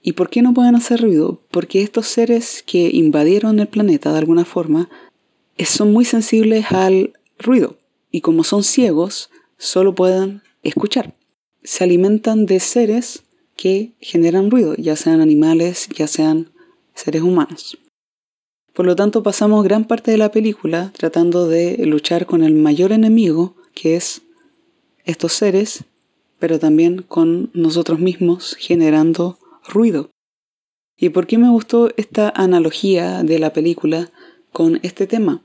¿Y 0.00 0.12
por 0.12 0.30
qué 0.30 0.40
no 0.40 0.54
pueden 0.54 0.76
hacer 0.76 1.02
ruido? 1.02 1.42
Porque 1.50 1.82
estos 1.82 2.06
seres 2.06 2.64
que 2.66 2.88
invadieron 2.88 3.60
el 3.60 3.68
planeta 3.68 4.12
de 4.12 4.18
alguna 4.18 4.46
forma 4.46 4.88
son 5.58 5.92
muy 5.92 6.06
sensibles 6.06 6.72
al 6.72 7.12
ruido 7.38 7.76
y 8.10 8.22
como 8.22 8.44
son 8.44 8.64
ciegos, 8.64 9.28
solo 9.58 9.94
pueden 9.94 10.40
escuchar. 10.62 11.12
Se 11.62 11.84
alimentan 11.84 12.46
de 12.46 12.60
seres 12.60 13.23
que 13.56 13.92
generan 14.00 14.50
ruido, 14.50 14.74
ya 14.76 14.96
sean 14.96 15.20
animales, 15.20 15.88
ya 15.94 16.06
sean 16.06 16.52
seres 16.94 17.22
humanos. 17.22 17.78
Por 18.72 18.86
lo 18.86 18.96
tanto, 18.96 19.22
pasamos 19.22 19.62
gran 19.64 19.84
parte 19.84 20.10
de 20.10 20.18
la 20.18 20.32
película 20.32 20.92
tratando 20.96 21.48
de 21.48 21.78
luchar 21.86 22.26
con 22.26 22.42
el 22.42 22.54
mayor 22.54 22.92
enemigo, 22.92 23.54
que 23.74 23.96
es 23.96 24.22
estos 25.04 25.32
seres, 25.32 25.84
pero 26.38 26.58
también 26.58 27.02
con 27.02 27.50
nosotros 27.54 28.00
mismos 28.00 28.56
generando 28.58 29.38
ruido. 29.68 30.10
¿Y 30.96 31.10
por 31.10 31.26
qué 31.26 31.38
me 31.38 31.50
gustó 31.50 31.90
esta 31.96 32.32
analogía 32.34 33.22
de 33.22 33.38
la 33.38 33.52
película 33.52 34.10
con 34.52 34.80
este 34.82 35.06
tema? 35.06 35.44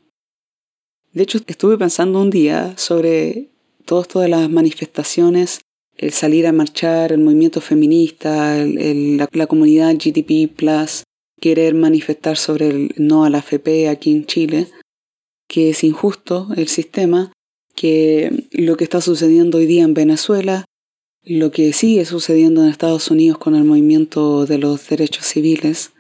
De 1.14 1.24
hecho, 1.24 1.40
estuve 1.48 1.78
pensando 1.78 2.22
un 2.22 2.30
día 2.30 2.78
sobre 2.78 3.50
todo 3.86 4.02
esto 4.02 4.28
las 4.28 4.50
manifestaciones 4.50 5.62
el 6.00 6.14
salir 6.14 6.48
a 6.48 6.54
marchar, 6.54 7.12
el 7.12 7.20
movimiento 7.20 7.60
feminista, 7.60 8.56
la, 8.56 9.48
comunidad 9.48 9.96
GTP 9.96 10.50
Plus, 10.50 11.04
querer 11.42 11.74
manifestar 11.74 12.38
sobre 12.38 12.70
el 12.70 12.92
no 12.96 13.26
a 13.26 13.30
la 13.30 13.40
FP 13.40 13.90
aquí 13.90 14.12
en 14.12 14.26
Chile, 14.26 14.68
que 15.50 15.72
es 15.72 15.84
injusto 15.84 16.48
el 16.56 16.70
sistema, 16.70 17.34
que 17.76 18.48
lo 18.52 18.78
que 18.78 18.86
está 18.86 19.02
sucediendo 19.02 19.58
hoy 19.58 19.66
día 19.66 19.84
en 19.84 19.94
Venezuela, 19.94 20.64
lo 21.26 21.52
que 21.52 21.74
sigue 21.74 22.06
sucediendo 22.06 22.64
en 22.64 22.70
Estados 22.70 23.12
Unidos 23.12 23.38
con 23.38 23.56
el 23.56 23.66
movimiento 23.66 24.46
de 24.46 24.58
los 24.58 24.88
derechos 24.88 25.26
civiles, 25.26 25.92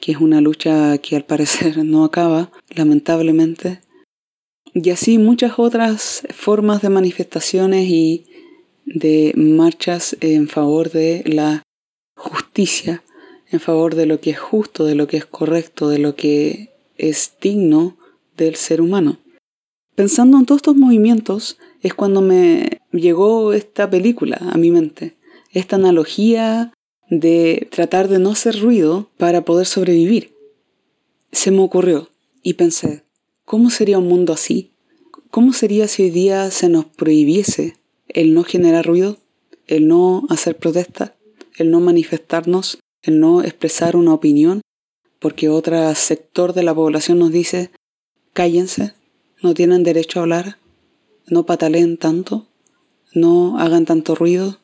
que 0.00 0.12
es 0.12 0.18
una 0.18 0.40
lucha 0.40 0.96
que 0.96 1.14
al 1.14 1.26
parecer 1.26 1.76
no 1.84 2.04
acaba, 2.04 2.50
lamentablemente, 2.74 3.80
y 4.72 4.88
así 4.88 5.18
muchas 5.18 5.58
otras 5.58 6.22
formas 6.34 6.80
de 6.80 6.88
manifestaciones 6.88 7.86
y 7.88 8.24
de 8.84 9.32
marchas 9.36 10.16
en 10.20 10.48
favor 10.48 10.90
de 10.90 11.22
la 11.26 11.62
justicia, 12.16 13.02
en 13.50 13.60
favor 13.60 13.94
de 13.94 14.06
lo 14.06 14.20
que 14.20 14.30
es 14.30 14.38
justo, 14.38 14.84
de 14.84 14.94
lo 14.94 15.06
que 15.06 15.18
es 15.18 15.26
correcto, 15.26 15.88
de 15.88 15.98
lo 15.98 16.16
que 16.16 16.70
es 16.96 17.34
digno 17.40 17.96
del 18.36 18.56
ser 18.56 18.80
humano. 18.80 19.18
Pensando 19.94 20.38
en 20.38 20.46
todos 20.46 20.60
estos 20.60 20.76
movimientos 20.76 21.58
es 21.82 21.94
cuando 21.94 22.22
me 22.22 22.80
llegó 22.92 23.52
esta 23.52 23.90
película 23.90 24.38
a 24.40 24.56
mi 24.56 24.70
mente, 24.70 25.16
esta 25.50 25.76
analogía 25.76 26.72
de 27.10 27.68
tratar 27.70 28.08
de 28.08 28.18
no 28.18 28.30
hacer 28.30 28.58
ruido 28.60 29.10
para 29.18 29.44
poder 29.44 29.66
sobrevivir. 29.66 30.34
Se 31.30 31.50
me 31.50 31.60
ocurrió 31.60 32.08
y 32.42 32.54
pensé, 32.54 33.04
¿cómo 33.44 33.68
sería 33.68 33.98
un 33.98 34.08
mundo 34.08 34.32
así? 34.32 34.72
¿Cómo 35.30 35.52
sería 35.52 35.88
si 35.88 36.04
hoy 36.04 36.10
día 36.10 36.50
se 36.50 36.68
nos 36.68 36.86
prohibiese 36.86 37.76
el 38.14 38.34
no 38.34 38.44
generar 38.44 38.86
ruido, 38.86 39.18
el 39.66 39.88
no 39.88 40.24
hacer 40.28 40.56
protesta, 40.56 41.14
el 41.56 41.70
no 41.70 41.80
manifestarnos, 41.80 42.78
el 43.02 43.20
no 43.20 43.42
expresar 43.42 43.96
una 43.96 44.14
opinión, 44.14 44.62
porque 45.18 45.48
otro 45.48 45.94
sector 45.94 46.52
de 46.52 46.62
la 46.62 46.74
población 46.74 47.18
nos 47.18 47.32
dice, 47.32 47.70
cállense, 48.32 48.94
no 49.42 49.54
tienen 49.54 49.82
derecho 49.82 50.18
a 50.18 50.22
hablar, 50.22 50.58
no 51.26 51.46
pataleen 51.46 51.96
tanto, 51.96 52.46
no 53.12 53.58
hagan 53.58 53.84
tanto 53.84 54.14
ruido, 54.14 54.58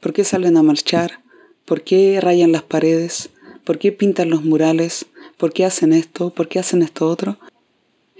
¿por 0.00 0.12
qué 0.12 0.24
salen 0.24 0.56
a 0.56 0.62
marchar? 0.62 1.22
¿Por 1.64 1.82
qué 1.82 2.20
rayan 2.20 2.52
las 2.52 2.62
paredes? 2.62 3.30
¿Por 3.64 3.78
qué 3.78 3.90
pintan 3.90 4.30
los 4.30 4.44
murales? 4.44 5.06
¿Por 5.36 5.52
qué 5.52 5.64
hacen 5.64 5.92
esto? 5.92 6.30
¿Por 6.30 6.48
qué 6.48 6.60
hacen 6.60 6.82
esto 6.82 7.08
otro? 7.08 7.38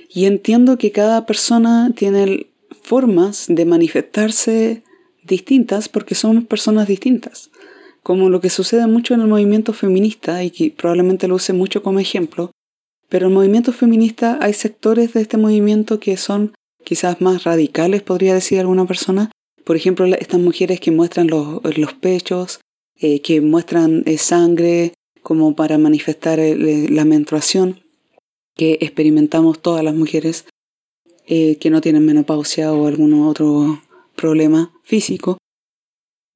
Y 0.08 0.24
entiendo 0.24 0.78
que 0.78 0.90
cada 0.92 1.26
persona 1.26 1.92
tiene 1.94 2.48
formas 2.86 3.46
de 3.48 3.64
manifestarse 3.64 4.84
distintas 5.24 5.88
porque 5.88 6.14
somos 6.14 6.44
personas 6.44 6.86
distintas. 6.86 7.50
Como 8.04 8.30
lo 8.30 8.40
que 8.40 8.48
sucede 8.48 8.86
mucho 8.86 9.14
en 9.14 9.22
el 9.22 9.26
movimiento 9.26 9.72
feminista 9.72 10.44
y 10.44 10.50
que 10.50 10.70
probablemente 10.70 11.26
lo 11.26 11.34
use 11.34 11.52
mucho 11.52 11.82
como 11.82 11.98
ejemplo, 11.98 12.52
pero 13.08 13.26
en 13.26 13.32
el 13.32 13.36
movimiento 13.38 13.72
feminista 13.72 14.38
hay 14.40 14.52
sectores 14.52 15.14
de 15.14 15.22
este 15.22 15.36
movimiento 15.36 15.98
que 15.98 16.16
son 16.16 16.54
quizás 16.84 17.20
más 17.20 17.42
radicales, 17.42 18.02
podría 18.02 18.34
decir 18.34 18.60
alguna 18.60 18.86
persona. 18.86 19.32
Por 19.64 19.74
ejemplo, 19.74 20.06
estas 20.06 20.40
mujeres 20.40 20.78
que 20.78 20.92
muestran 20.92 21.26
los, 21.26 21.94
pechos, 21.94 22.60
eh, 23.00 23.20
que 23.20 23.40
muestran 23.40 24.04
eh, 24.06 24.18
sangre 24.18 24.92
como 25.24 25.56
para 25.56 25.76
manifestar 25.76 26.38
eh, 26.38 26.86
la 26.88 27.04
menstruación 27.04 27.80
que 28.54 28.78
experimentamos 28.80 29.60
todas 29.60 29.82
las 29.82 29.94
mujeres 29.94 30.44
eh, 31.26 31.56
que 31.56 31.70
no 31.70 31.80
tienen 31.80 32.04
menopausia 32.04 32.72
o 32.72 32.86
algún 32.86 33.12
otro 33.22 33.82
problema 34.14 34.72
físico. 34.84 35.38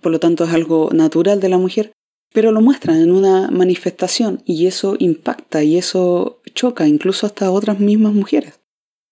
por 0.03 0.13
lo 0.13 0.19
tanto 0.19 0.45
es 0.45 0.51
algo 0.51 0.89
natural 0.93 1.41
de 1.41 1.51
la 1.51 1.59
mujer, 1.59 1.93
pero 2.33 2.53
lo 2.53 2.61
muestran 2.61 3.01
en 3.01 3.13
una 3.13 3.51
manifestación 3.51 4.43
y 4.47 4.67
eso 4.67 4.97
impacta 4.99 5.63
y 5.63 5.77
eso 5.77 6.41
choca 6.55 6.89
incluso 6.89 7.27
hasta 7.27 7.51
otras 7.51 7.81
mismas 7.81 8.15
mujeres. 8.15 8.61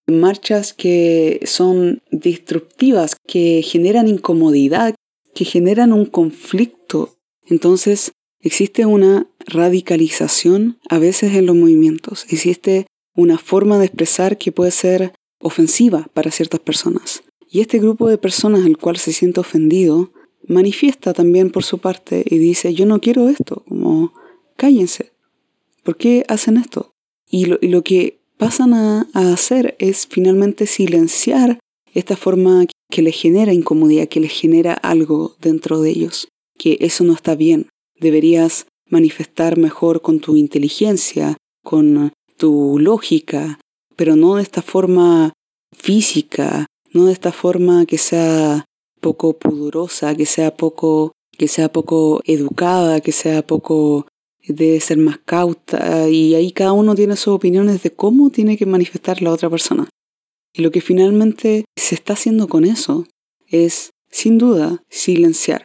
Marchas 0.06 0.73
que 0.73 1.40
son 1.44 2.02
destructivas, 2.11 3.16
que 3.26 3.62
generan 3.62 4.08
incomodidad, 4.08 4.94
que 5.35 5.44
generan 5.44 5.92
un 5.92 6.06
conflicto. 6.06 7.16
Entonces 7.47 8.12
existe 8.40 8.87
una 8.87 9.26
radicalización 9.47 10.78
a 10.88 10.99
veces 10.99 11.35
en 11.35 11.47
los 11.47 11.56
movimientos, 11.56 12.25
existe 12.30 12.87
una 13.14 13.37
forma 13.37 13.78
de 13.78 13.87
expresar 13.87 14.38
que 14.38 14.52
puede 14.52 14.70
ser 14.70 15.12
ofensiva 15.40 16.09
para 16.14 16.30
ciertas 16.30 16.61
personas. 16.61 17.23
Y 17.50 17.61
este 17.61 17.78
grupo 17.78 18.09
de 18.09 18.18
personas 18.18 18.64
al 18.66 18.76
cual 18.76 18.97
se 18.99 19.12
siente 19.12 19.40
ofendido 19.40 20.12
manifiesta 20.47 21.12
también 21.12 21.50
por 21.50 21.64
su 21.64 21.78
parte 21.78 22.25
y 22.26 22.38
dice, 22.38 22.75
yo 22.75 22.87
no 22.87 23.00
quiero 23.00 23.28
esto, 23.28 23.64
como 23.68 24.12
cállense. 24.57 25.12
¿Por 25.83 25.97
qué 25.97 26.25
hacen 26.28 26.57
esto? 26.57 26.90
Y 27.30 27.47
lo, 27.47 27.83
que 27.83 28.21
pasan 28.37 28.75
a, 28.75 29.09
hacer 29.14 29.76
es 29.78 30.07
finalmente 30.07 30.66
silenciar 30.66 31.59
esta 31.95 32.16
forma 32.16 32.66
que 32.90 33.02
les 33.02 33.16
genera 33.21 33.52
incomodidad, 33.52 34.09
que 34.09 34.21
les 34.21 34.33
genera 34.33 34.75
algo 34.75 35.37
dentro 35.40 35.80
de 35.80 35.90
ellos, 35.90 36.28
que 36.59 36.78
eso 36.80 37.04
no 37.04 37.12
está 37.12 37.35
bien. 37.35 37.68
Deberías 38.00 38.66
manifestar 38.88 39.59
mejor 39.59 40.00
con 40.00 40.21
tu 40.21 40.37
inteligencia, 40.37 41.37
con 41.62 42.12
tu 42.37 42.78
lógica, 42.78 43.59
pero 43.98 44.14
no 44.14 44.36
de 44.36 44.42
esta 44.42 44.62
forma 44.62 45.32
física, 45.76 46.66
no 46.92 47.06
de 47.06 47.12
esta 47.12 47.32
forma 47.32 47.84
que 47.84 47.98
sea 47.98 48.64
poco 49.00 49.36
pudorosa, 49.36 50.14
que 50.14 50.24
sea 50.24 50.54
poco, 50.56 51.10
que 51.36 51.48
sea 51.48 51.72
poco 51.72 52.20
educada, 52.24 53.00
que 53.00 53.10
sea 53.10 53.44
poco 53.44 54.06
debe 54.46 54.78
ser 54.78 54.98
más 54.98 55.18
cauta 55.18 56.08
y 56.08 56.36
ahí 56.36 56.52
cada 56.52 56.72
uno 56.72 56.94
tiene 56.94 57.16
sus 57.16 57.34
opiniones 57.34 57.82
de 57.82 57.90
cómo 57.90 58.30
tiene 58.30 58.56
que 58.56 58.66
manifestar 58.66 59.20
la 59.20 59.32
otra 59.32 59.50
persona. 59.50 59.88
Y 60.54 60.62
lo 60.62 60.70
que 60.70 60.80
finalmente 60.80 61.64
se 61.76 61.96
está 61.96 62.12
haciendo 62.12 62.46
con 62.46 62.64
eso 62.64 63.04
es, 63.48 63.90
sin 64.10 64.38
duda, 64.38 64.84
silenciar. 64.88 65.64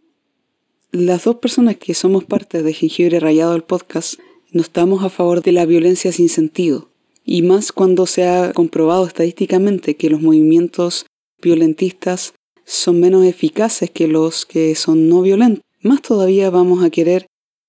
Las 0.90 1.22
dos 1.22 1.36
personas 1.36 1.76
que 1.76 1.94
somos 1.94 2.24
parte 2.24 2.64
de 2.64 2.72
Jengibre 2.72 3.20
Rayado 3.20 3.52
del 3.52 3.62
podcast 3.62 4.18
no 4.50 4.60
estamos 4.60 5.04
a 5.04 5.08
favor 5.08 5.40
de 5.40 5.52
la 5.52 5.66
violencia 5.66 6.10
sin 6.10 6.28
sentido. 6.28 6.93
Y 7.24 7.42
más 7.42 7.72
cuando 7.72 8.06
se 8.06 8.28
ha 8.28 8.52
comprobado 8.52 9.06
estadísticamente 9.06 9.96
que 9.96 10.10
los 10.10 10.20
movimientos 10.20 11.06
violentistas 11.40 12.34
son 12.64 13.00
menos 13.00 13.24
eficaces 13.24 13.90
que 13.90 14.08
los 14.08 14.46
que 14.46 14.74
son 14.74 15.08
no 15.08 15.22
violentos. 15.22 15.62
Más 15.80 16.02
todavía 16.02 16.50
vamos 16.50 16.84
a 16.84 16.90
querer 16.90 17.26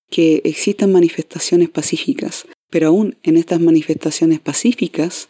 que 0.10 0.42
existan 0.46 0.92
manifestaciones 0.92 1.70
pacíficas, 1.70 2.48
pero 2.70 2.88
aún 2.88 3.18
en 3.24 3.38
estas 3.38 3.60
manifestaciones 3.60 4.40
pacíficas 4.40 5.30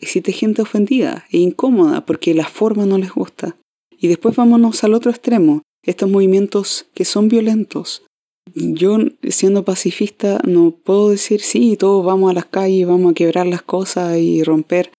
existe 0.00 0.32
gente 0.32 0.62
ofendida 0.62 1.26
e 1.30 1.38
incómoda 1.38 2.06
porque 2.06 2.34
la 2.34 2.46
forma 2.46 2.86
no 2.86 2.98
les 2.98 3.12
gusta. 3.12 3.56
Y 4.00 4.08
después 4.08 4.36
vámonos 4.36 4.84
al 4.84 4.94
otro 4.94 5.10
extremo, 5.10 5.62
estos 5.82 6.08
movimientos 6.08 6.86
que 6.94 7.04
son 7.04 7.28
violentos. 7.28 8.02
Yo, 8.54 8.98
siendo 9.28 9.64
pacifista, 9.64 10.40
no 10.46 10.70
puedo 10.70 11.10
decir, 11.10 11.40
sí, 11.40 11.76
todos 11.76 12.04
vamos 12.04 12.30
a 12.30 12.34
las 12.34 12.46
calles, 12.46 12.86
vamos 12.86 13.12
a 13.12 13.14
quebrar 13.14 13.46
las 13.46 13.62
cosas 13.62 14.18
y 14.18 14.42
romper. 14.42 14.90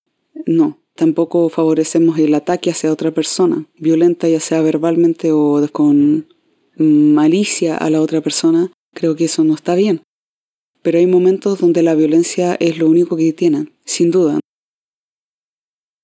No, 0.46 0.80
Tampoco 1.00 1.48
favorecemos 1.48 2.20
el 2.20 2.34
ataque 2.34 2.72
hacia 2.72 2.92
otra 2.92 3.12
persona, 3.12 3.66
violenta 3.78 4.28
ya 4.28 4.42
sea 4.42 4.62
verbalmente 4.62 5.32
o 5.32 5.66
con 5.72 6.28
malicia 6.76 7.78
a 7.78 7.90
la 7.90 8.02
otra 8.02 8.20
persona. 8.20 8.70
Creo 8.94 9.16
que 9.16 9.24
eso 9.24 9.46
no 9.46 9.54
está 9.54 9.76
bien. 9.76 10.04
Pero 10.82 10.98
hay 10.98 11.08
momentos 11.08 11.58
donde 11.60 11.84
la 11.84 11.96
violencia 11.96 12.58
es 12.60 12.80
lo 12.80 12.90
único 12.90 13.16
que 13.16 13.32
tienen, 13.32 13.72
sin 13.86 14.12
duda. 14.12 14.42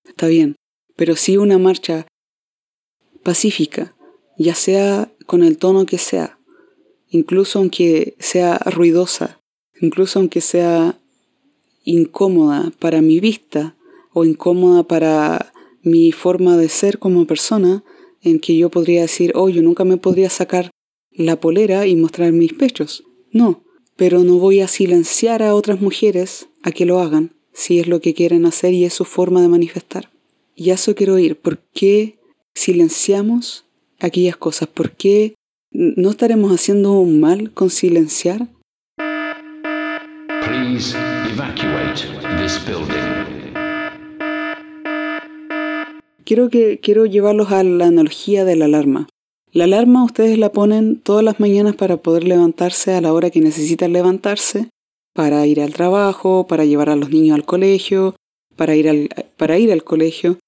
Está 0.07 0.27
bien, 0.27 0.55
pero 0.95 1.17
sí 1.17 1.35
una 1.35 1.57
marcha 1.57 2.07
pacífica, 3.21 3.97
ya 4.37 4.55
sea 4.55 5.11
con 5.25 5.43
el 5.43 5.57
tono 5.57 5.85
que 5.85 5.97
sea, 5.97 6.34
incluso 7.15 7.59
aunque 7.59 8.15
sea 8.19 8.57
ruidosa, 8.57 9.39
incluso 9.81 10.19
aunque 10.19 10.41
sea 10.41 10.99
incómoda 11.85 12.71
para 12.79 13.01
mi 13.01 13.19
vista, 13.19 13.75
o 14.11 14.25
incómoda 14.25 14.83
para 14.83 15.53
mi 15.81 16.11
forma 16.11 16.57
de 16.57 16.67
ser 16.69 16.99
como 16.99 17.25
persona, 17.25 17.83
en 18.21 18.39
que 18.39 18.57
yo 18.57 18.69
podría 18.69 19.01
decir, 19.01 19.31
oh, 19.35 19.49
yo 19.49 19.61
nunca 19.61 19.85
me 19.85 19.97
podría 19.97 20.29
sacar 20.29 20.71
la 21.11 21.39
polera 21.39 21.85
y 21.87 21.95
mostrar 21.95 22.31
mis 22.31 22.53
pechos. 22.53 23.03
No, 23.31 23.63
pero 23.95 24.23
no 24.23 24.37
voy 24.37 24.59
a 24.59 24.67
silenciar 24.67 25.41
a 25.41 25.55
otras 25.55 25.79
mujeres 25.79 26.49
a 26.63 26.71
que 26.71 26.85
lo 26.85 26.99
hagan, 26.99 27.33
si 27.53 27.79
es 27.79 27.87
lo 27.87 28.01
que 28.01 28.13
quieren 28.13 28.45
hacer 28.45 28.73
y 28.73 28.83
es 28.83 28.93
su 28.93 29.05
forma 29.05 29.41
de 29.41 29.47
manifestar. 29.47 30.11
Y 30.55 30.71
a 30.71 30.73
eso 30.73 30.95
quiero 30.95 31.17
ir. 31.19 31.37
¿Por 31.37 31.59
qué 31.73 32.17
silenciamos 32.53 33.65
aquellas 33.99 34.37
cosas? 34.37 34.67
¿Por 34.67 34.91
qué 34.91 35.35
no 35.75 36.09
estaremos 36.09 36.51
haciendo 36.51 36.93
un 36.93 37.19
mal 37.19 37.51
con 37.51 37.69
silenciar? 37.69 38.47
Please 40.41 40.95
evacuate 41.31 42.07
this 42.41 42.59
building. 42.65 43.15
quiero, 46.25 46.49
que, 46.49 46.79
quiero 46.79 47.05
llevarlos 47.05 47.51
a 47.51 47.63
la 47.63 47.85
analogía 47.85 48.43
de 48.43 48.55
la 48.55 48.65
alarma. 48.65 49.07
La 49.51 49.63
alarma 49.63 50.03
ustedes 50.03 50.37
la 50.37 50.51
ponen 50.51 50.99
todas 50.99 51.23
las 51.23 51.39
mañanas 51.39 51.75
para 51.75 51.97
poder 51.97 52.25
levantarse 52.25 52.93
a 52.93 53.01
la 53.01 53.13
hora 53.13 53.29
que 53.29 53.39
necesitan 53.39 53.93
levantarse, 53.93 54.69
para 55.13 55.45
ir 55.47 55.61
al 55.61 55.73
trabajo, 55.73 56.45
para 56.47 56.65
llevar 56.65 56.89
a 56.89 56.97
los 56.97 57.09
niños 57.09 57.35
al 57.35 57.45
colegio, 57.45 58.15
para 58.57 58.75
ir 58.75 58.89
al, 58.89 59.09
para 59.37 59.57
ir 59.57 59.71
al 59.71 59.83
colegio, 59.85 60.39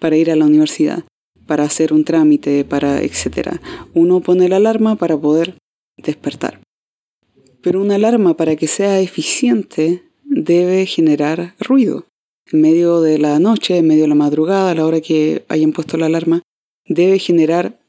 para 0.00 0.16
ir 0.16 0.32
a 0.32 0.36
la 0.36 0.46
universidad, 0.46 1.04
para 1.50 1.64
hacer 1.64 1.92
un 1.92 2.04
trámite, 2.04 2.64
para 2.64 3.02
etc. 3.02 3.58
Uno 3.92 4.20
pone 4.20 4.48
la 4.48 4.58
alarma 4.58 4.94
para 4.94 5.18
poder 5.18 5.58
despertar. 5.96 6.60
Pero 7.60 7.80
una 7.80 7.96
alarma 7.96 8.36
para 8.36 8.54
que 8.54 8.68
sea 8.68 9.00
eficiente 9.00 10.04
debe 10.22 10.86
generar 10.86 11.56
ruido 11.58 12.06
en 12.52 12.60
medio 12.60 13.00
de 13.00 13.18
la 13.18 13.40
noche, 13.40 13.78
en 13.78 13.88
medio 13.88 14.02
de 14.02 14.10
la 14.10 14.14
madrugada, 14.14 14.70
a 14.70 14.74
la 14.76 14.86
hora 14.86 15.00
que 15.00 15.44
hayan 15.48 15.72
puesto 15.72 15.96
la 15.96 16.06
alarma, 16.06 16.40
debe 16.86 17.18
generar 17.18 17.80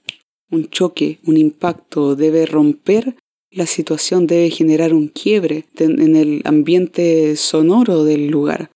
un 0.50 0.67
choque, 0.71 1.19
un 1.28 1.38
impacto, 1.38 2.15
debe 2.15 2.47
romper 2.47 3.15
la 3.52 3.67
situación, 3.67 4.26
debe 4.26 4.50
generar 4.50 4.91
un 4.91 5.08
quiebre 5.08 5.65
en 5.78 6.15
el 6.15 6.41
ambiente 6.45 7.36
sonoro 7.36 8.06
del 8.06 8.26
lugar. 8.26 8.71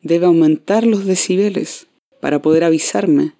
Debe 0.00 0.24
aumentar 0.24 0.86
los 0.86 1.04
decibeles 1.04 1.88
para 2.22 2.40
poder 2.40 2.64
avisarme. 2.64 3.34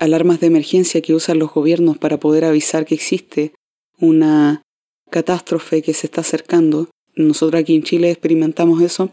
Alarmas 0.00 0.40
de 0.40 0.48
emergencia 0.48 1.00
que 1.00 1.14
usan 1.14 1.38
los 1.38 1.52
gobiernos 1.52 1.98
para 1.98 2.18
poder 2.18 2.44
avisar 2.44 2.86
que 2.86 2.96
existe 2.96 3.52
una 3.98 4.62
catástrofe 5.10 5.82
que 5.82 5.94
se 5.94 6.08
está 6.08 6.22
acercando. 6.22 6.88
Nosotros 7.14 7.60
aquí 7.60 7.76
en 7.76 7.84
Chile 7.84 8.10
experimentamos 8.10 8.82
eso 8.82 9.12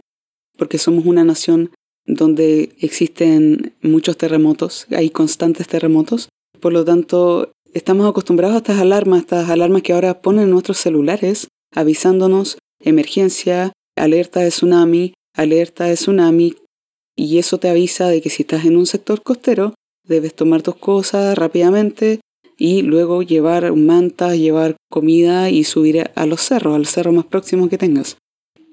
porque 0.58 0.78
somos 0.78 1.06
una 1.06 1.24
nación 1.24 1.72
donde 2.06 2.74
existen 2.80 3.74
muchos 3.82 4.18
terremotos, 4.18 4.88
hay 4.92 5.10
constantes 5.10 5.68
terremotos, 5.68 6.30
por 6.60 6.74
lo 6.74 6.84
tanto 6.86 7.52
estamos 7.74 8.10
acostumbrados 8.10 8.56
a 8.56 8.60
estas 8.60 8.80
alarmas, 8.80 9.20
estas 9.20 9.50
alarmas 9.50 9.82
que 9.82 9.94
ahora 9.94 10.22
ponen 10.22 10.50
nuestros 10.50 10.78
celulares 10.78 11.48
avisándonos 11.76 12.58
emergencia, 12.82 13.74
alerta 13.98 14.40
de 14.40 14.50
tsunami, 14.50 15.14
alerta 15.36 15.84
de 15.86 15.96
tsunami, 15.96 16.56
y 17.16 17.40
eso 17.40 17.58
te 17.58 17.68
avisa 17.68 18.08
de 18.08 18.22
que 18.22 18.30
si 18.30 18.44
estás 18.44 18.66
en 18.66 18.78
un 18.78 18.86
sector 18.86 19.22
costero, 19.22 19.74
debes 20.08 20.34
tomar 20.34 20.62
tus 20.62 20.76
cosas 20.76 21.38
rápidamente 21.38 22.20
y 22.58 22.82
luego 22.82 23.22
llevar 23.22 23.74
mantas, 23.76 24.38
llevar 24.38 24.76
comida 24.90 25.50
y 25.50 25.64
subir 25.64 26.10
a 26.16 26.26
los 26.26 26.42
cerros, 26.42 26.76
al 26.76 26.86
cerro 26.86 27.14
más 27.14 27.26
próximo 27.26 27.70
que 27.70 27.78
tengas. 27.78 28.18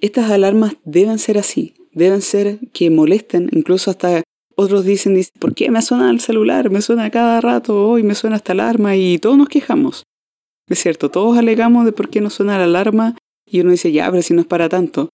Estas 0.01 0.31
alarmas 0.31 0.77
deben 0.85 1.19
ser 1.19 1.39
así, 1.39 1.75
deben 1.93 2.23
ser 2.23 2.59
que 2.73 2.91
molesten, 2.91 3.49
incluso 3.53 3.91
hasta 3.91 4.23
otros 4.57 4.85
dicen, 4.85 5.21
¿por 5.39 5.55
qué 5.55 5.71
me 5.71 5.83
suena 5.83 6.11
el 6.11 6.21
celular? 6.21 6.71
Me 6.71 6.81
suena 6.81 7.11
cada 7.11 7.41
rato, 7.41 7.89
hoy 7.89 8.03
me 8.03 8.15
suena 8.15 8.37
esta 8.37 8.53
alarma 8.53 8.97
y 8.97 9.19
todos 9.19 9.37
nos 9.37 9.49
quejamos. 9.49 10.05
Es 10.69 10.81
cierto, 10.81 11.11
todos 11.11 11.37
alegamos 11.37 11.85
de 11.85 11.93
por 11.93 12.09
qué 12.09 12.21
nos 12.21 12.35
suena 12.35 12.57
la 12.57 12.65
alarma 12.65 13.17
y 13.47 13.61
uno 13.61 13.73
dice, 13.73 13.93
ya, 13.93 14.11
pero 14.11 14.23
si 14.23 14.33
no 14.33 14.43
es 14.43 14.47
para 14.47 14.69
tanto. 14.69 15.11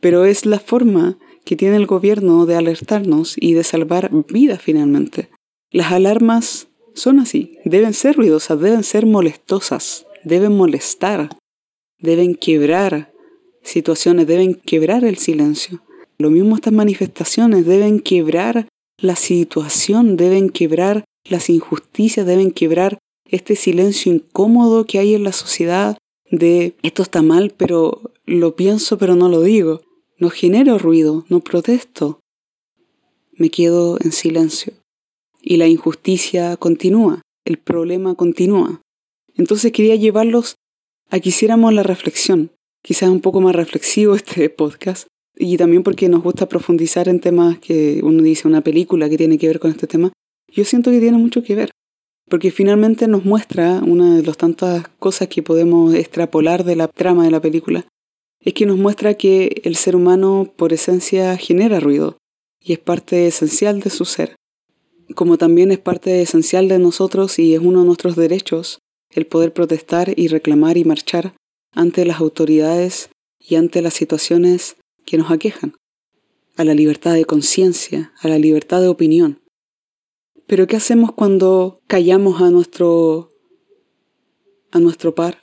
Pero 0.00 0.24
es 0.24 0.46
la 0.46 0.58
forma 0.58 1.18
que 1.44 1.56
tiene 1.56 1.76
el 1.76 1.86
gobierno 1.86 2.46
de 2.46 2.56
alertarnos 2.56 3.34
y 3.36 3.54
de 3.54 3.64
salvar 3.64 4.10
vidas 4.28 4.60
finalmente. 4.60 5.28
Las 5.72 5.92
alarmas 5.92 6.68
son 6.94 7.18
así, 7.18 7.58
deben 7.64 7.94
ser 7.94 8.16
ruidosas, 8.16 8.60
deben 8.60 8.84
ser 8.84 9.06
molestosas, 9.06 10.06
deben 10.24 10.56
molestar, 10.56 11.30
deben 11.98 12.34
quebrar 12.34 13.12
situaciones 13.62 14.26
deben 14.26 14.54
quebrar 14.54 15.04
el 15.04 15.18
silencio. 15.18 15.82
Lo 16.18 16.30
mismo 16.30 16.56
estas 16.56 16.72
manifestaciones 16.72 17.66
deben 17.66 18.00
quebrar 18.00 18.68
la 18.98 19.16
situación, 19.16 20.16
deben 20.16 20.50
quebrar 20.50 21.04
las 21.28 21.48
injusticias, 21.48 22.26
deben 22.26 22.50
quebrar 22.50 22.98
este 23.26 23.56
silencio 23.56 24.12
incómodo 24.12 24.84
que 24.84 24.98
hay 24.98 25.14
en 25.14 25.24
la 25.24 25.32
sociedad 25.32 25.96
de 26.30 26.74
esto 26.82 27.02
está 27.02 27.22
mal, 27.22 27.52
pero 27.56 28.12
lo 28.24 28.56
pienso, 28.56 28.98
pero 28.98 29.16
no 29.16 29.28
lo 29.28 29.42
digo. 29.42 29.82
No 30.18 30.30
genero 30.30 30.78
ruido, 30.78 31.24
no 31.28 31.40
protesto. 31.40 32.20
Me 33.32 33.50
quedo 33.50 33.98
en 34.00 34.12
silencio. 34.12 34.72
Y 35.42 35.56
la 35.56 35.66
injusticia 35.66 36.56
continúa, 36.56 37.20
el 37.44 37.58
problema 37.58 38.14
continúa. 38.14 38.80
Entonces 39.34 39.72
quería 39.72 39.96
llevarlos 39.96 40.54
a 41.10 41.20
que 41.20 41.30
hiciéramos 41.30 41.74
la 41.74 41.82
reflexión. 41.82 42.52
Quizás 42.82 43.10
un 43.10 43.20
poco 43.20 43.40
más 43.40 43.54
reflexivo 43.54 44.14
este 44.16 44.48
podcast. 44.48 45.08
Y 45.36 45.56
también 45.56 45.82
porque 45.82 46.08
nos 46.08 46.22
gusta 46.22 46.48
profundizar 46.48 47.08
en 47.08 47.20
temas 47.20 47.58
que 47.58 48.00
uno 48.02 48.22
dice, 48.22 48.48
una 48.48 48.62
película 48.62 49.08
que 49.10 49.18
tiene 49.18 49.38
que 49.38 49.48
ver 49.48 49.58
con 49.58 49.70
este 49.70 49.86
tema. 49.86 50.12
Yo 50.48 50.64
siento 50.64 50.90
que 50.90 51.00
tiene 51.00 51.18
mucho 51.18 51.42
que 51.42 51.54
ver 51.54 51.70
porque 52.32 52.50
finalmente 52.50 53.08
nos 53.08 53.26
muestra 53.26 53.82
una 53.84 54.16
de 54.16 54.22
las 54.22 54.38
tantas 54.38 54.88
cosas 54.98 55.28
que 55.28 55.42
podemos 55.42 55.92
extrapolar 55.92 56.64
de 56.64 56.76
la 56.76 56.88
trama 56.88 57.24
de 57.24 57.30
la 57.30 57.42
película, 57.42 57.86
es 58.40 58.54
que 58.54 58.64
nos 58.64 58.78
muestra 58.78 59.14
que 59.14 59.60
el 59.64 59.76
ser 59.76 59.94
humano 59.96 60.50
por 60.56 60.72
esencia 60.72 61.36
genera 61.36 61.78
ruido 61.78 62.16
y 62.58 62.72
es 62.72 62.78
parte 62.78 63.26
esencial 63.26 63.80
de 63.80 63.90
su 63.90 64.06
ser, 64.06 64.34
como 65.14 65.38
también 65.38 65.72
es 65.72 65.78
parte 65.78 66.22
esencial 66.22 66.68
de 66.68 66.78
nosotros 66.78 67.38
y 67.38 67.54
es 67.54 67.60
uno 67.60 67.80
de 67.80 67.86
nuestros 67.86 68.16
derechos 68.16 68.78
el 69.10 69.26
poder 69.26 69.52
protestar 69.52 70.12
y 70.16 70.28
reclamar 70.28 70.76
y 70.76 70.84
marchar 70.84 71.34
ante 71.72 72.04
las 72.04 72.20
autoridades 72.20 73.10
y 73.38 73.56
ante 73.56 73.82
las 73.82 73.94
situaciones 73.94 74.76
que 75.04 75.18
nos 75.18 75.30
aquejan, 75.30 75.74
a 76.56 76.64
la 76.64 76.74
libertad 76.74 77.14
de 77.14 77.24
conciencia, 77.24 78.12
a 78.20 78.28
la 78.28 78.38
libertad 78.38 78.80
de 78.80 78.88
opinión. 78.88 79.40
Pero 80.46 80.66
¿qué 80.66 80.76
hacemos 80.76 81.12
cuando 81.12 81.80
callamos 81.86 82.40
a 82.40 82.50
nuestro 82.50 83.30
a 84.70 84.80
nuestro 84.80 85.14
par? 85.14 85.42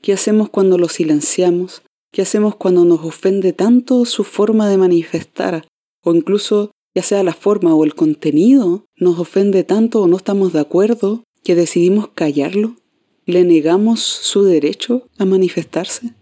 ¿Qué 0.00 0.12
hacemos 0.12 0.50
cuando 0.50 0.78
lo 0.78 0.88
silenciamos? 0.88 1.82
¿Qué 2.12 2.22
hacemos 2.22 2.56
cuando 2.56 2.84
nos 2.84 3.04
ofende 3.04 3.52
tanto 3.52 4.04
su 4.04 4.24
forma 4.24 4.68
de 4.68 4.78
manifestar 4.78 5.66
o 6.02 6.14
incluso 6.14 6.70
ya 6.94 7.02
sea 7.02 7.22
la 7.22 7.34
forma 7.34 7.74
o 7.74 7.84
el 7.84 7.94
contenido 7.94 8.86
nos 8.96 9.18
ofende 9.18 9.64
tanto 9.64 10.02
o 10.02 10.06
no 10.06 10.16
estamos 10.16 10.52
de 10.52 10.60
acuerdo 10.60 11.24
que 11.42 11.54
decidimos 11.54 12.08
callarlo? 12.14 12.76
¿Le 13.24 13.44
negamos 13.44 14.00
su 14.00 14.44
derecho 14.44 15.08
a 15.18 15.24
manifestarse? 15.24 16.14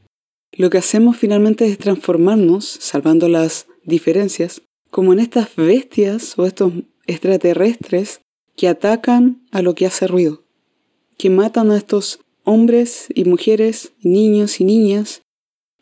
Lo 0.53 0.71
que 0.71 0.79
hacemos 0.79 1.17
finalmente 1.17 1.67
es 1.67 1.79
transformarnos, 1.79 2.65
salvando 2.65 3.29
las 3.29 3.67
diferencias, 3.85 4.63
como 4.91 5.13
en 5.13 5.21
estas 5.21 5.55
bestias 5.57 6.39
o 6.39 6.45
estos 6.45 6.73
extraterrestres 7.07 8.21
que 8.57 8.69
atacan 8.69 9.47
a 9.53 9.63
lo 9.63 9.75
que 9.75 9.87
hace 9.87 10.07
ruido, 10.07 10.45
que 11.17 11.31
matan 11.31 11.71
a 11.71 11.77
estos 11.77 12.21
hombres 12.45 13.07
y 13.15 13.25
mujeres, 13.25 13.93
niños 14.03 14.61
y 14.61 14.65
niñas, 14.65 15.23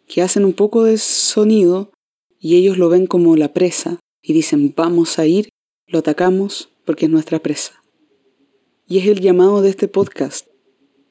que 0.07 0.22
hacen 0.22 0.44
un 0.44 0.53
poco 0.53 0.85
de 0.85 0.98
sonido 0.98 1.90
y 2.38 2.57
ellos 2.57 2.79
lo 2.79 2.88
ven 2.88 3.07
como 3.07 3.37
la 3.37 3.53
presa 3.53 3.98
y 4.29 4.35
dicen 4.35 4.75
vamos 4.77 5.19
a 5.19 5.27
ir, 5.27 5.49
lo 5.87 6.01
atacamos 6.01 6.69
porque 6.85 7.07
es 7.07 7.11
nuestra 7.11 7.38
presa. 7.38 7.83
Y 8.87 8.99
es 8.99 9.07
el 9.07 9.21
llamado 9.21 9.62
de 9.62 9.71
este 9.71 9.88
podcast. 9.88 10.47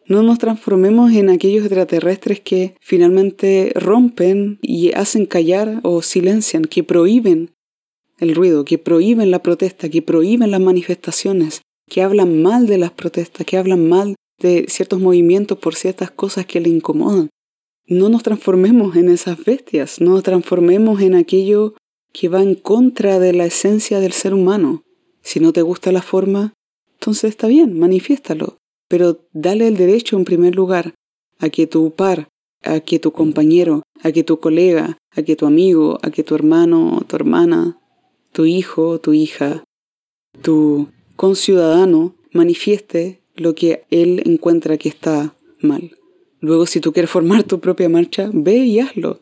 No 0.05 0.21
nos 0.21 0.37
transformemos 0.37 1.11
en 1.13 1.29
aquellos 1.29 1.65
extraterrestres 1.65 2.39
que 2.39 2.75
finalmente 2.79 3.71
rompen 3.75 4.59
y 4.61 4.93
hacen 4.93 5.25
callar 5.25 5.81
o 5.83 6.03
silencian, 6.03 6.63
que 6.63 6.83
prohíben 6.83 7.51
el 8.19 8.35
ruido, 8.35 8.63
que 8.65 8.77
prohíben 8.77 9.31
la 9.31 9.41
protesta, 9.41 9.89
que 9.89 10.03
prohíben 10.03 10.51
las 10.51 10.61
manifestaciones, 10.61 11.61
que 11.89 12.03
hablan 12.03 12.41
mal 12.43 12.67
de 12.67 12.77
las 12.77 12.91
protestas, 12.91 13.47
que 13.47 13.57
hablan 13.57 13.89
mal 13.89 14.15
de 14.39 14.65
ciertos 14.69 14.99
movimientos 14.99 15.57
por 15.57 15.73
ciertas 15.73 16.11
cosas 16.11 16.45
que 16.45 16.61
le 16.61 16.69
incomodan. 16.69 17.29
No 17.87 18.09
nos 18.09 18.21
transformemos 18.21 18.95
en 18.95 19.09
esas 19.09 19.43
bestias, 19.43 19.99
no 19.99 20.11
nos 20.11 20.23
transformemos 20.23 21.01
en 21.01 21.15
aquello 21.15 21.73
que 22.11 22.29
va 22.29 22.41
en 22.41 22.55
contra 22.55 23.19
de 23.19 23.33
la 23.33 23.45
esencia 23.45 23.99
del 23.99 24.13
ser 24.13 24.33
humano. 24.33 24.83
Si 25.21 25.39
no 25.39 25.53
te 25.53 25.61
gusta 25.61 25.91
la 25.91 26.01
forma, 26.01 26.53
entonces 26.93 27.29
está 27.29 27.47
bien, 27.47 27.77
manifiéstalo, 27.77 28.57
pero 28.87 29.27
dale 29.33 29.67
el 29.67 29.77
derecho 29.77 30.17
en 30.17 30.25
primer 30.25 30.55
lugar 30.55 30.95
a 31.39 31.49
que 31.49 31.67
tu 31.67 31.91
par, 31.91 32.29
a 32.63 32.79
que 32.79 32.99
tu 32.99 33.11
compañero, 33.11 33.83
a 34.01 34.11
que 34.11 34.23
tu 34.23 34.39
colega, 34.39 34.97
a 35.11 35.21
que 35.23 35.35
tu 35.35 35.45
amigo, 35.45 35.99
a 36.01 36.09
que 36.09 36.23
tu 36.23 36.35
hermano, 36.35 37.01
tu 37.07 37.15
hermana, 37.15 37.79
tu 38.31 38.45
hijo, 38.45 38.99
tu 38.99 39.13
hija, 39.13 39.63
tu 40.41 40.87
conciudadano 41.15 42.15
manifieste 42.31 43.21
lo 43.35 43.55
que 43.55 43.83
él 43.89 44.23
encuentra 44.25 44.77
que 44.77 44.89
está 44.89 45.35
mal. 45.59 45.91
Luego, 46.39 46.65
si 46.65 46.79
tú 46.79 46.93
quieres 46.93 47.09
formar 47.09 47.43
tu 47.43 47.59
propia 47.59 47.89
marcha, 47.89 48.29
ve 48.33 48.57
y 48.57 48.79
hazlo. 48.79 49.19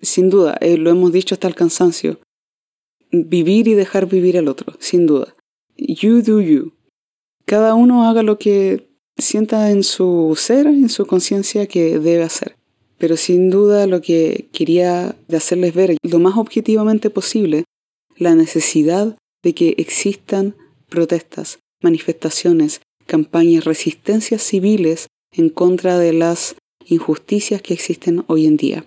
Sin 0.00 0.30
duda, 0.30 0.56
eh, 0.60 0.76
lo 0.76 0.90
hemos 0.90 1.12
dicho 1.12 1.34
hasta 1.34 1.48
el 1.48 1.54
cansancio. 1.54 2.20
Vivir 3.10 3.68
y 3.68 3.74
dejar 3.74 4.06
vivir 4.06 4.38
al 4.38 4.48
otro, 4.48 4.74
sin 4.78 5.06
duda. 5.06 5.34
You 5.76 6.22
do 6.22 6.40
you. 6.40 6.72
Cada 7.46 7.74
uno 7.74 8.08
haga 8.08 8.22
lo 8.22 8.38
que 8.38 8.88
sienta 9.16 9.70
en 9.70 9.82
su 9.82 10.34
ser, 10.36 10.66
en 10.66 10.88
su 10.88 11.06
conciencia 11.06 11.66
que 11.66 11.98
debe 11.98 12.22
hacer. 12.22 12.56
Pero 12.98 13.16
sin 13.16 13.50
duda 13.50 13.86
lo 13.86 14.00
que 14.00 14.48
quería 14.52 15.16
hacerles 15.32 15.74
ver 15.74 15.96
lo 16.02 16.18
más 16.18 16.36
objetivamente 16.36 17.10
posible 17.10 17.64
la 18.16 18.34
necesidad 18.34 19.16
de 19.42 19.54
que 19.54 19.74
existan 19.78 20.56
protestas, 20.88 21.60
manifestaciones, 21.80 22.80
campañas, 23.06 23.64
resistencias 23.64 24.42
civiles 24.42 25.06
en 25.32 25.48
contra 25.48 25.98
de 25.98 26.12
las 26.12 26.56
injusticias 26.84 27.62
que 27.62 27.74
existen 27.74 28.24
hoy 28.26 28.46
en 28.46 28.56
día. 28.56 28.84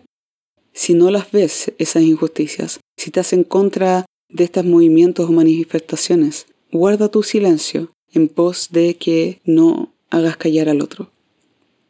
Si 0.73 0.93
no 0.93 1.11
las 1.11 1.31
ves, 1.31 1.73
esas 1.77 2.03
injusticias, 2.03 2.79
si 2.97 3.09
estás 3.09 3.33
en 3.33 3.43
contra 3.43 4.05
de 4.29 4.43
estos 4.43 4.65
movimientos 4.65 5.29
o 5.29 5.31
manifestaciones, 5.31 6.47
guarda 6.71 7.09
tu 7.09 7.23
silencio 7.23 7.91
en 8.13 8.27
pos 8.27 8.69
de 8.71 8.95
que 8.95 9.41
no 9.45 9.93
hagas 10.09 10.37
callar 10.37 10.69
al 10.69 10.81
otro. 10.81 11.11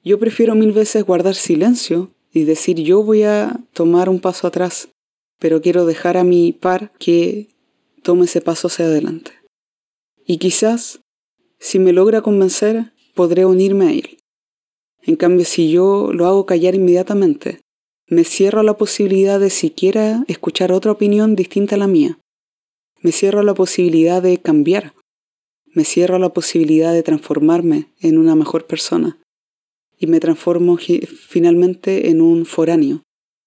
Yo 0.04 0.20
prefiero 0.20 0.56
mil 0.56 0.72
veces 0.72 1.04
guardar 1.04 1.36
silencio 1.36 2.12
y 2.34 2.44
decir 2.44 2.78
yo 2.80 3.04
voy 3.04 3.24
a 3.24 3.60
tomar 3.74 4.10
un 4.10 4.20
paso 4.20 4.48
atrás 4.48 4.90
pero 5.42 5.60
quiero 5.60 5.88
dejar 5.88 6.18
a 6.18 6.24
mi 6.24 6.54
par 6.54 6.94
que 7.00 7.50
tome 8.04 8.26
ese 8.26 8.42
paso 8.42 8.68
hacia 8.68 8.86
adelante. 8.86 9.32
Y 10.24 10.38
quizás, 10.38 11.02
si 11.58 11.80
me 11.80 11.94
logra 11.94 12.22
convencer, 12.22 12.94
podré 13.16 13.46
unirme 13.46 13.88
a 13.88 13.92
él. 13.92 14.20
En 15.02 15.16
cambio, 15.16 15.44
si 15.44 15.72
yo 15.72 16.12
lo 16.14 16.28
hago 16.28 16.46
callar 16.46 16.76
inmediatamente, 16.76 17.61
me 18.12 18.26
cierro 18.26 18.60
a 18.60 18.64
la 18.64 18.76
posibilidad 18.76 19.40
de 19.40 19.50
siquiera 19.50 20.26
escuchar 20.28 20.74
otra 20.74 20.92
opinión 20.92 21.34
distinta 21.38 21.76
a 21.76 21.78
la 21.78 21.88
mía. 21.88 22.20
Me 23.00 23.14
cierro 23.14 23.40
a 23.40 23.44
la 23.44 23.54
posibilidad 23.54 24.22
de 24.22 24.38
cambiar. 24.38 24.94
Me 25.74 25.86
cierro 25.86 26.18
a 26.18 26.20
la 26.20 26.34
posibilidad 26.34 26.92
de 26.92 27.04
transformarme 27.04 27.88
en 28.02 28.18
una 28.18 28.36
mejor 28.36 28.68
persona. 28.68 29.18
Y 29.98 30.08
me 30.08 30.20
transformo 30.20 30.78
finalmente 30.78 32.10
en 32.10 32.20
un 32.20 32.46
foráneo, 32.46 33.02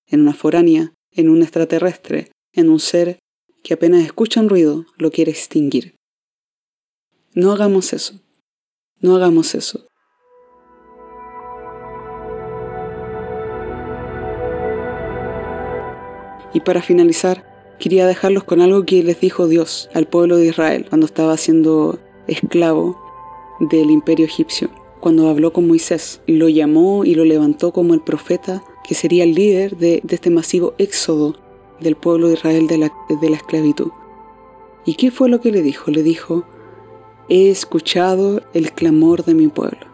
en 0.07 0.23
una 0.23 0.33
foránea 0.33 0.95
en 1.13 1.29
un 1.29 1.43
extraterrestre, 1.43 2.33
en 2.55 2.71
un 2.71 2.81
ser 2.81 3.19
que 3.63 3.75
apenas 3.75 4.03
escucha 4.03 4.41
un 4.41 4.49
ruido 4.49 4.87
lo 4.97 5.11
quiere 5.11 5.31
extinguir. 5.31 5.95
No 7.35 7.53
hagamos 7.53 7.93
eso. 7.93 8.19
No 8.99 9.15
hagamos 9.15 9.55
eso. 9.55 9.87
Y 16.55 16.61
para 16.61 16.81
finalizar, 16.81 17.45
quería 17.79 18.07
dejarlos 18.07 18.45
con 18.45 18.63
algo 18.63 18.85
que 18.85 19.03
les 19.03 19.21
dijo 19.21 19.49
Dios 19.49 19.91
al 19.93 20.07
pueblo 20.07 20.37
de 20.39 20.47
Israel 20.47 20.87
cuando 20.89 21.07
estaba 21.07 21.37
siendo 21.37 21.99
esclavo 22.27 22.99
del 23.61 23.91
imperio 23.91 24.25
egipcio, 24.25 24.71
cuando 25.01 25.29
habló 25.29 25.53
con 25.53 25.67
Moisés, 25.67 26.23
lo 26.27 26.49
llamó 26.49 27.05
y 27.05 27.15
lo 27.15 27.25
levantó 27.25 27.73
como 27.73 27.93
el 27.93 28.01
profeta 28.01 28.63
que 28.85 28.95
sería 28.95 29.25
el 29.25 29.35
líder 29.35 29.77
de, 29.77 30.03
este 30.09 30.31
masivo 30.31 30.75
éxodo 30.79 31.35
del 31.81 31.97
pueblo 31.97 32.29
de 32.29 32.35
Israel 32.35 32.67
de 32.67 32.79
la, 32.79 32.93
de 33.21 33.31
la 33.31 33.37
esclavitud. 33.37 33.91
¿Y 34.87 34.95
qué 34.95 35.11
fue 35.11 35.29
lo 35.29 35.41
que 35.41 35.51
le 35.51 35.63
dijo? 35.63 35.91
Le 35.91 36.03
dijo, 36.03 36.45
he 37.29 37.51
escuchado 37.51 38.43
el 38.53 38.73
clamor 38.73 39.25
de 39.25 39.35
mi 39.35 39.49
pueblo. 39.49 39.94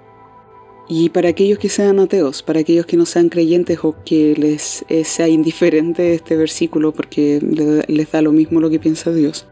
Y 0.93 1.09
para 1.11 1.29
aquellos 1.29 1.61
que 1.61 1.69
sean 1.69 2.01
ateos, 2.01 2.43
para 2.43 2.59
aquellos 2.59 2.85
que 2.85 2.97
no 2.97 3.07
sean 3.07 3.29
creyentes 3.29 3.79
o 3.85 3.95
que 4.05 4.35
les 4.35 4.85
eh, 4.89 5.05
sea 5.05 5.29
indiferente 5.29 6.15
este 6.15 6.37
versículo 6.37 6.91
porque 6.91 7.39
les 7.87 8.11
da 8.11 8.21
lo 8.21 8.33
mismo 8.33 8.59
lo 8.59 8.71
que 8.71 8.81
piensa 8.81 9.13
Dios, 9.13 9.47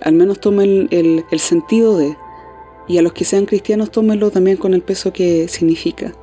al 0.00 0.14
menos 0.14 0.40
tomen 0.40 0.88
el, 0.90 1.24
sentido 1.38 1.96
de, 1.96 2.16
y 2.88 2.98
a 2.98 3.02
los 3.02 3.12
que 3.12 3.24
sean 3.24 3.46
cristianos 3.46 3.92
tómenlo 3.92 4.32
también 4.32 4.56
con 4.56 4.74
el 4.74 4.82
peso 4.82 5.12
que 5.12 5.46
significa. 5.46 6.14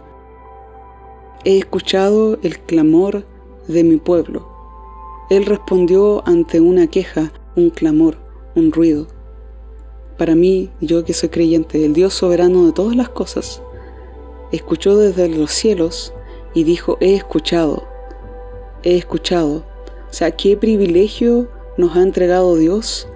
He 1.45 1.57
escuchado 1.57 2.37
el 2.43 2.59
clamor 2.59 3.25
de 3.69 3.85
mi 3.85 3.95
pueblo. 3.95 4.45
Él 5.29 5.45
respondió 5.45 6.27
ante 6.27 6.59
una 6.59 6.87
queja, 6.87 7.31
un 7.55 7.69
clamor, 7.69 8.17
un 8.55 8.73
ruido. 8.73 9.07
Para 10.17 10.35
mí, 10.35 10.69
yo 10.81 11.05
que 11.05 11.13
soy 11.13 11.29
creyente, 11.29 11.85
el 11.85 11.93
Dios 11.93 12.13
soberano 12.13 12.65
de 12.65 12.73
todas 12.73 12.97
las 12.97 13.07
cosas, 13.07 13.61
escuchó 14.51 14.97
desde 14.97 15.29
los 15.29 15.51
cielos 15.51 16.13
y 16.53 16.63
dijo, 16.63 16.97
he 16.99 17.15
escuchado, 17.15 17.87
he 18.83 18.95
escuchado. 18.95 19.63
O 20.09 20.13
sea, 20.13 20.31
qué 20.31 20.55
privilegio 20.57 21.49
nos 21.77 21.95
ha 21.95 22.01
entregado 22.01 22.55
Dios 22.55 23.07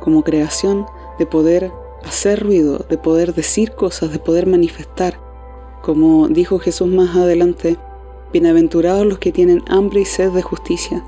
como 0.00 0.22
creación 0.22 0.86
de 1.18 1.26
poder 1.26 1.72
hacer 2.04 2.42
ruido, 2.42 2.84
de 2.88 2.98
poder 2.98 3.34
decir 3.34 3.72
cosas, 3.72 4.12
de 4.12 4.18
poder 4.18 4.46
manifestar. 4.46 5.18
Como 5.82 6.28
dijo 6.28 6.58
Jesús 6.58 6.88
más 6.88 7.16
adelante, 7.16 7.76
bienaventurados 8.32 9.06
los 9.06 9.18
que 9.18 9.32
tienen 9.32 9.62
hambre 9.68 10.00
y 10.00 10.04
sed 10.04 10.30
de 10.30 10.42
justicia. 10.42 11.04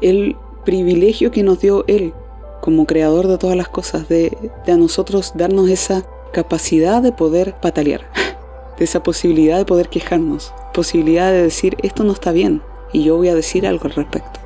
El 0.00 0.36
privilegio 0.64 1.30
que 1.30 1.42
nos 1.42 1.60
dio 1.60 1.84
Él 1.86 2.12
como 2.60 2.86
creador 2.86 3.26
de 3.28 3.38
todas 3.38 3.56
las 3.56 3.68
cosas, 3.68 4.08
de, 4.08 4.36
a 4.66 4.76
nosotros 4.76 5.32
darnos 5.34 5.70
esa 5.70 6.04
capacidad 6.32 7.02
de 7.02 7.12
poder 7.12 7.54
patalear, 7.60 8.10
de 8.78 8.84
esa 8.84 9.02
posibilidad 9.02 9.58
de 9.58 9.64
poder 9.64 9.88
quejarnos, 9.88 10.54
posibilidad 10.72 11.30
de 11.32 11.42
decir 11.42 11.76
esto 11.82 12.04
no 12.04 12.12
está 12.12 12.32
bien 12.32 12.62
y 12.92 13.04
yo 13.04 13.16
voy 13.16 13.28
a 13.28 13.34
decir 13.34 13.66
algo 13.66 13.84
al 13.86 13.94
respecto. 13.94 14.40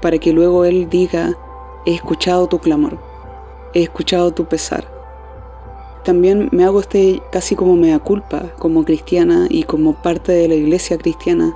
Para 0.00 0.18
que 0.18 0.32
luego 0.32 0.64
Él 0.64 0.88
diga, 0.88 1.36
he 1.86 1.94
escuchado 1.94 2.46
tu 2.46 2.58
clamor, 2.58 2.98
he 3.74 3.82
escuchado 3.82 4.32
tu 4.32 4.44
pesar. 4.44 4.86
También 6.04 6.48
me 6.52 6.64
hago 6.64 6.80
este 6.80 7.20
casi 7.32 7.56
como 7.56 7.74
mea 7.76 7.98
culpa 7.98 8.52
como 8.58 8.84
cristiana 8.84 9.46
y 9.50 9.64
como 9.64 9.94
parte 10.00 10.32
de 10.32 10.48
la 10.48 10.54
iglesia 10.54 10.98
cristiana, 10.98 11.54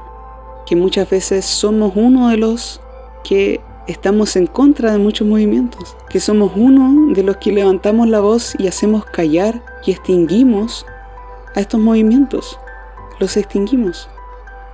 que 0.66 0.76
muchas 0.76 1.08
veces 1.08 1.44
somos 1.44 1.92
uno 1.94 2.28
de 2.28 2.36
los 2.36 2.80
que 3.24 3.60
estamos 3.86 4.36
en 4.36 4.46
contra 4.46 4.92
de 4.92 4.98
muchos 4.98 5.26
movimientos, 5.26 5.96
que 6.08 6.20
somos 6.20 6.52
uno 6.56 7.12
de 7.14 7.22
los 7.22 7.36
que 7.38 7.52
levantamos 7.52 8.08
la 8.08 8.20
voz 8.20 8.54
y 8.58 8.66
hacemos 8.66 9.04
callar 9.04 9.62
y 9.84 9.92
extinguimos 9.92 10.86
a 11.54 11.60
estos 11.60 11.80
movimientos. 11.80 12.58
Los 13.18 13.36
extinguimos. 13.36 14.08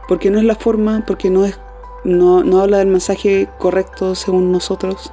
Porque 0.08 0.30
no 0.30 0.38
es 0.38 0.44
la 0.44 0.54
forma, 0.54 1.04
porque 1.06 1.30
no, 1.30 1.44
es, 1.44 1.58
no, 2.04 2.42
no 2.42 2.60
habla 2.60 2.78
del 2.78 2.88
mensaje 2.88 3.48
correcto 3.58 4.14
según 4.14 4.52
nosotros, 4.52 5.12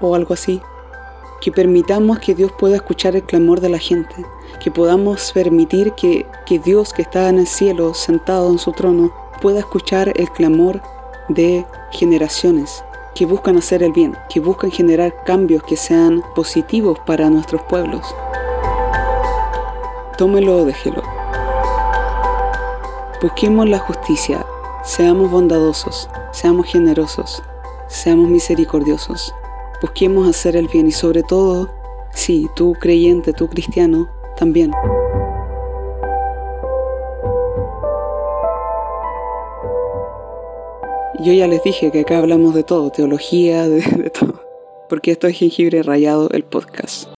o 0.00 0.14
algo 0.14 0.34
así 0.34 0.62
que 1.40 1.52
permitamos 1.52 2.18
que 2.18 2.34
Dios 2.34 2.52
pueda 2.58 2.76
escuchar 2.76 3.14
el 3.16 3.22
clamor 3.22 3.60
de 3.60 3.68
la 3.68 3.78
gente, 3.78 4.14
que 4.60 4.70
podamos 4.70 5.32
permitir 5.32 5.92
que, 5.92 6.26
que 6.46 6.58
Dios 6.58 6.92
que 6.92 7.02
está 7.02 7.28
en 7.28 7.38
el 7.38 7.46
cielo, 7.46 7.94
sentado 7.94 8.50
en 8.50 8.58
su 8.58 8.72
trono, 8.72 9.12
pueda 9.40 9.60
escuchar 9.60 10.12
el 10.16 10.28
clamor 10.30 10.82
de 11.28 11.64
generaciones 11.92 12.82
que 13.14 13.26
buscan 13.26 13.56
hacer 13.56 13.82
el 13.82 13.92
bien, 13.92 14.16
que 14.28 14.40
buscan 14.40 14.70
generar 14.70 15.24
cambios 15.24 15.62
que 15.62 15.76
sean 15.76 16.22
positivos 16.34 16.98
para 17.06 17.30
nuestros 17.30 17.62
pueblos. 17.62 18.02
Tómelo 20.18 20.58
o 20.58 20.64
déjelo. 20.66 21.02
Busquemos 23.22 23.66
la 23.68 23.78
justicia, 23.78 24.44
seamos 24.84 25.30
bondadosos, 25.30 26.10
seamos 26.32 26.66
generosos, 26.66 27.42
seamos 27.88 28.28
misericordiosos 28.28 29.32
busquemos 29.80 30.28
hacer 30.28 30.56
el 30.56 30.68
bien 30.68 30.88
y 30.88 30.92
sobre 30.92 31.22
todo, 31.22 31.70
sí, 32.12 32.48
tú 32.54 32.74
creyente, 32.80 33.32
tú 33.32 33.48
cristiano, 33.48 34.08
también. 34.36 34.72
Yo 41.20 41.32
ya 41.32 41.48
les 41.48 41.62
dije 41.64 41.90
que 41.90 42.00
acá 42.00 42.18
hablamos 42.18 42.54
de 42.54 42.62
todo, 42.62 42.90
teología, 42.90 43.68
de, 43.68 43.80
de 43.80 44.10
todo, 44.10 44.42
porque 44.88 45.12
esto 45.12 45.26
es 45.26 45.38
Jengibre 45.38 45.82
Rayado, 45.82 46.28
el 46.30 46.44
podcast. 46.44 47.12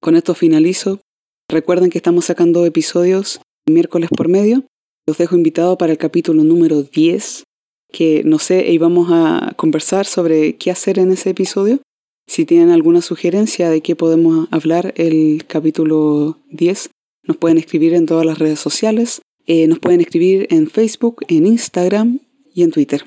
Con 0.00 0.14
esto 0.14 0.34
finalizo. 0.34 1.00
Recuerden 1.48 1.90
que 1.90 1.98
estamos 1.98 2.26
sacando 2.26 2.66
episodios 2.66 3.40
miércoles 3.68 4.10
por 4.14 4.28
medio. 4.28 4.64
Los 5.06 5.18
dejo 5.18 5.36
invitados 5.36 5.76
para 5.76 5.92
el 5.92 5.98
capítulo 5.98 6.42
número 6.44 6.82
10 6.82 7.44
que 7.92 8.22
no 8.24 8.38
sé, 8.38 8.70
íbamos 8.70 9.08
a 9.10 9.54
conversar 9.56 10.06
sobre 10.06 10.56
qué 10.56 10.70
hacer 10.70 10.98
en 10.98 11.12
ese 11.12 11.30
episodio. 11.30 11.80
Si 12.26 12.44
tienen 12.44 12.70
alguna 12.70 13.00
sugerencia 13.00 13.70
de 13.70 13.80
qué 13.80 13.94
podemos 13.94 14.48
hablar 14.50 14.92
el 14.96 15.44
capítulo 15.46 16.38
10, 16.50 16.90
nos 17.22 17.36
pueden 17.36 17.58
escribir 17.58 17.94
en 17.94 18.06
todas 18.06 18.26
las 18.26 18.38
redes 18.38 18.60
sociales. 18.60 19.22
Eh, 19.46 19.68
nos 19.68 19.78
pueden 19.78 20.00
escribir 20.00 20.46
en 20.50 20.68
Facebook, 20.68 21.24
en 21.28 21.46
Instagram 21.46 22.20
y 22.52 22.64
en 22.64 22.72
Twitter. 22.72 23.04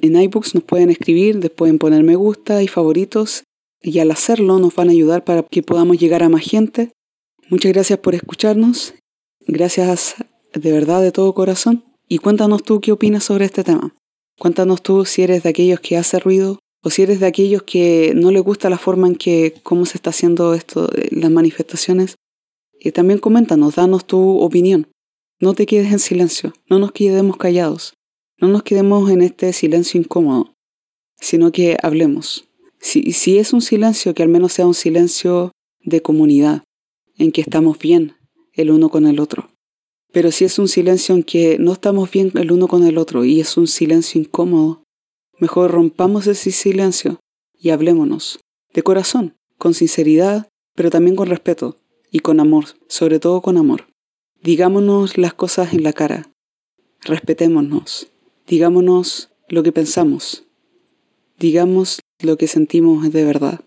En 0.00 0.20
iBooks 0.20 0.54
nos 0.54 0.64
pueden 0.64 0.90
escribir, 0.90 1.40
después 1.40 1.56
pueden 1.56 1.78
poner 1.78 2.04
me 2.04 2.16
gusta 2.16 2.62
y 2.62 2.68
favoritos 2.68 3.44
y 3.80 3.98
al 3.98 4.10
hacerlo 4.10 4.58
nos 4.58 4.74
van 4.74 4.88
a 4.88 4.92
ayudar 4.92 5.24
para 5.24 5.42
que 5.42 5.62
podamos 5.62 5.98
llegar 5.98 6.22
a 6.22 6.28
más 6.28 6.42
gente. 6.42 6.90
Muchas 7.50 7.72
gracias 7.72 7.98
por 7.98 8.14
escucharnos. 8.14 8.94
Gracias 9.46 10.14
de 10.54 10.72
verdad 10.72 11.02
de 11.02 11.12
todo 11.12 11.34
corazón. 11.34 11.84
Y 12.08 12.18
cuéntanos 12.18 12.62
tú 12.62 12.80
qué 12.80 12.92
opinas 12.92 13.24
sobre 13.24 13.44
este 13.44 13.64
tema. 13.64 13.94
Cuéntanos 14.38 14.82
tú 14.82 15.04
si 15.04 15.22
eres 15.22 15.42
de 15.42 15.50
aquellos 15.50 15.80
que 15.80 15.96
hace 15.96 16.18
ruido 16.18 16.58
o 16.82 16.90
si 16.90 17.02
eres 17.02 17.20
de 17.20 17.26
aquellos 17.26 17.62
que 17.62 18.12
no 18.14 18.30
le 18.30 18.40
gusta 18.40 18.70
la 18.70 18.78
forma 18.78 19.08
en 19.08 19.16
que 19.16 19.54
cómo 19.62 19.86
se 19.86 19.98
está 19.98 20.10
haciendo 20.10 20.54
esto, 20.54 20.90
eh, 20.94 21.08
las 21.12 21.30
manifestaciones. 21.30 22.16
Y 22.78 22.92
también 22.92 23.18
coméntanos, 23.18 23.76
danos 23.76 24.06
tu 24.06 24.38
opinión. 24.38 24.88
No 25.40 25.54
te 25.54 25.66
quedes 25.66 25.92
en 25.92 25.98
silencio, 25.98 26.52
no 26.68 26.78
nos 26.78 26.92
quedemos 26.92 27.36
callados, 27.36 27.94
no 28.38 28.48
nos 28.48 28.62
quedemos 28.62 29.10
en 29.10 29.22
este 29.22 29.52
silencio 29.52 30.00
incómodo, 30.00 30.54
sino 31.20 31.52
que 31.52 31.76
hablemos. 31.82 32.48
Si, 32.80 33.12
si 33.12 33.38
es 33.38 33.52
un 33.52 33.62
silencio, 33.62 34.14
que 34.14 34.22
al 34.22 34.28
menos 34.28 34.52
sea 34.52 34.66
un 34.66 34.74
silencio 34.74 35.52
de 35.80 36.02
comunidad, 36.02 36.63
en 37.18 37.32
que 37.32 37.40
estamos 37.40 37.78
bien 37.78 38.16
el 38.52 38.70
uno 38.70 38.88
con 38.88 39.06
el 39.06 39.20
otro. 39.20 39.50
Pero 40.12 40.30
si 40.30 40.44
es 40.44 40.58
un 40.58 40.68
silencio 40.68 41.14
en 41.14 41.24
que 41.24 41.58
no 41.58 41.72
estamos 41.72 42.10
bien 42.10 42.30
el 42.34 42.52
uno 42.52 42.68
con 42.68 42.84
el 42.84 42.98
otro 42.98 43.24
y 43.24 43.40
es 43.40 43.56
un 43.56 43.66
silencio 43.66 44.20
incómodo, 44.20 44.84
mejor 45.38 45.72
rompamos 45.72 46.26
ese 46.26 46.52
silencio 46.52 47.18
y 47.58 47.70
hablémonos, 47.70 48.40
de 48.72 48.82
corazón, 48.82 49.34
con 49.58 49.74
sinceridad, 49.74 50.48
pero 50.74 50.90
también 50.90 51.16
con 51.16 51.28
respeto 51.28 51.80
y 52.10 52.20
con 52.20 52.38
amor, 52.38 52.66
sobre 52.88 53.18
todo 53.18 53.40
con 53.42 53.56
amor. 53.56 53.88
Digámonos 54.42 55.18
las 55.18 55.34
cosas 55.34 55.72
en 55.72 55.82
la 55.82 55.92
cara, 55.92 56.30
respetémonos, 57.00 58.08
digámonos 58.46 59.30
lo 59.48 59.62
que 59.62 59.72
pensamos, 59.72 60.44
digamos 61.38 62.00
lo 62.20 62.36
que 62.36 62.46
sentimos 62.46 63.10
de 63.10 63.24
verdad, 63.24 63.60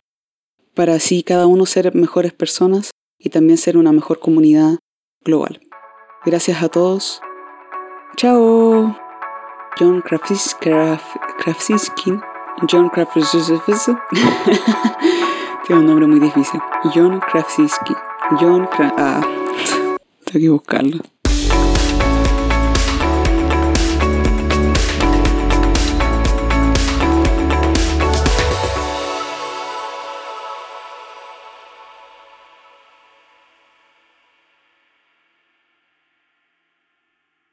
para 0.74 0.96
así 0.96 1.24
cada 1.24 1.48
uno 1.48 1.66
ser 1.66 1.96
mejores 1.96 2.34
personas 2.34 2.92
y 3.18 3.30
también 3.30 3.58
ser 3.58 3.78
una 3.78 3.92
mejor 3.92 4.20
comunidad 4.20 4.80
global. 5.24 5.60
Gracias 6.26 6.62
a 6.62 6.70
todos. 6.70 7.22
Chao. 8.16 8.96
John 9.80 10.02
Krasinski. 10.02 10.72
John 12.70 12.90
Krasinski. 12.90 13.94
Tiene 15.66 15.82
un 15.82 15.86
nombre 15.86 16.08
muy 16.08 16.20
difícil. 16.20 16.60
John 16.94 17.20
Krasinski. 17.20 17.94
John 18.40 18.68
Ah, 18.80 19.22
tengo 20.26 20.40
que 20.40 20.50
buscarlo. 20.50 21.17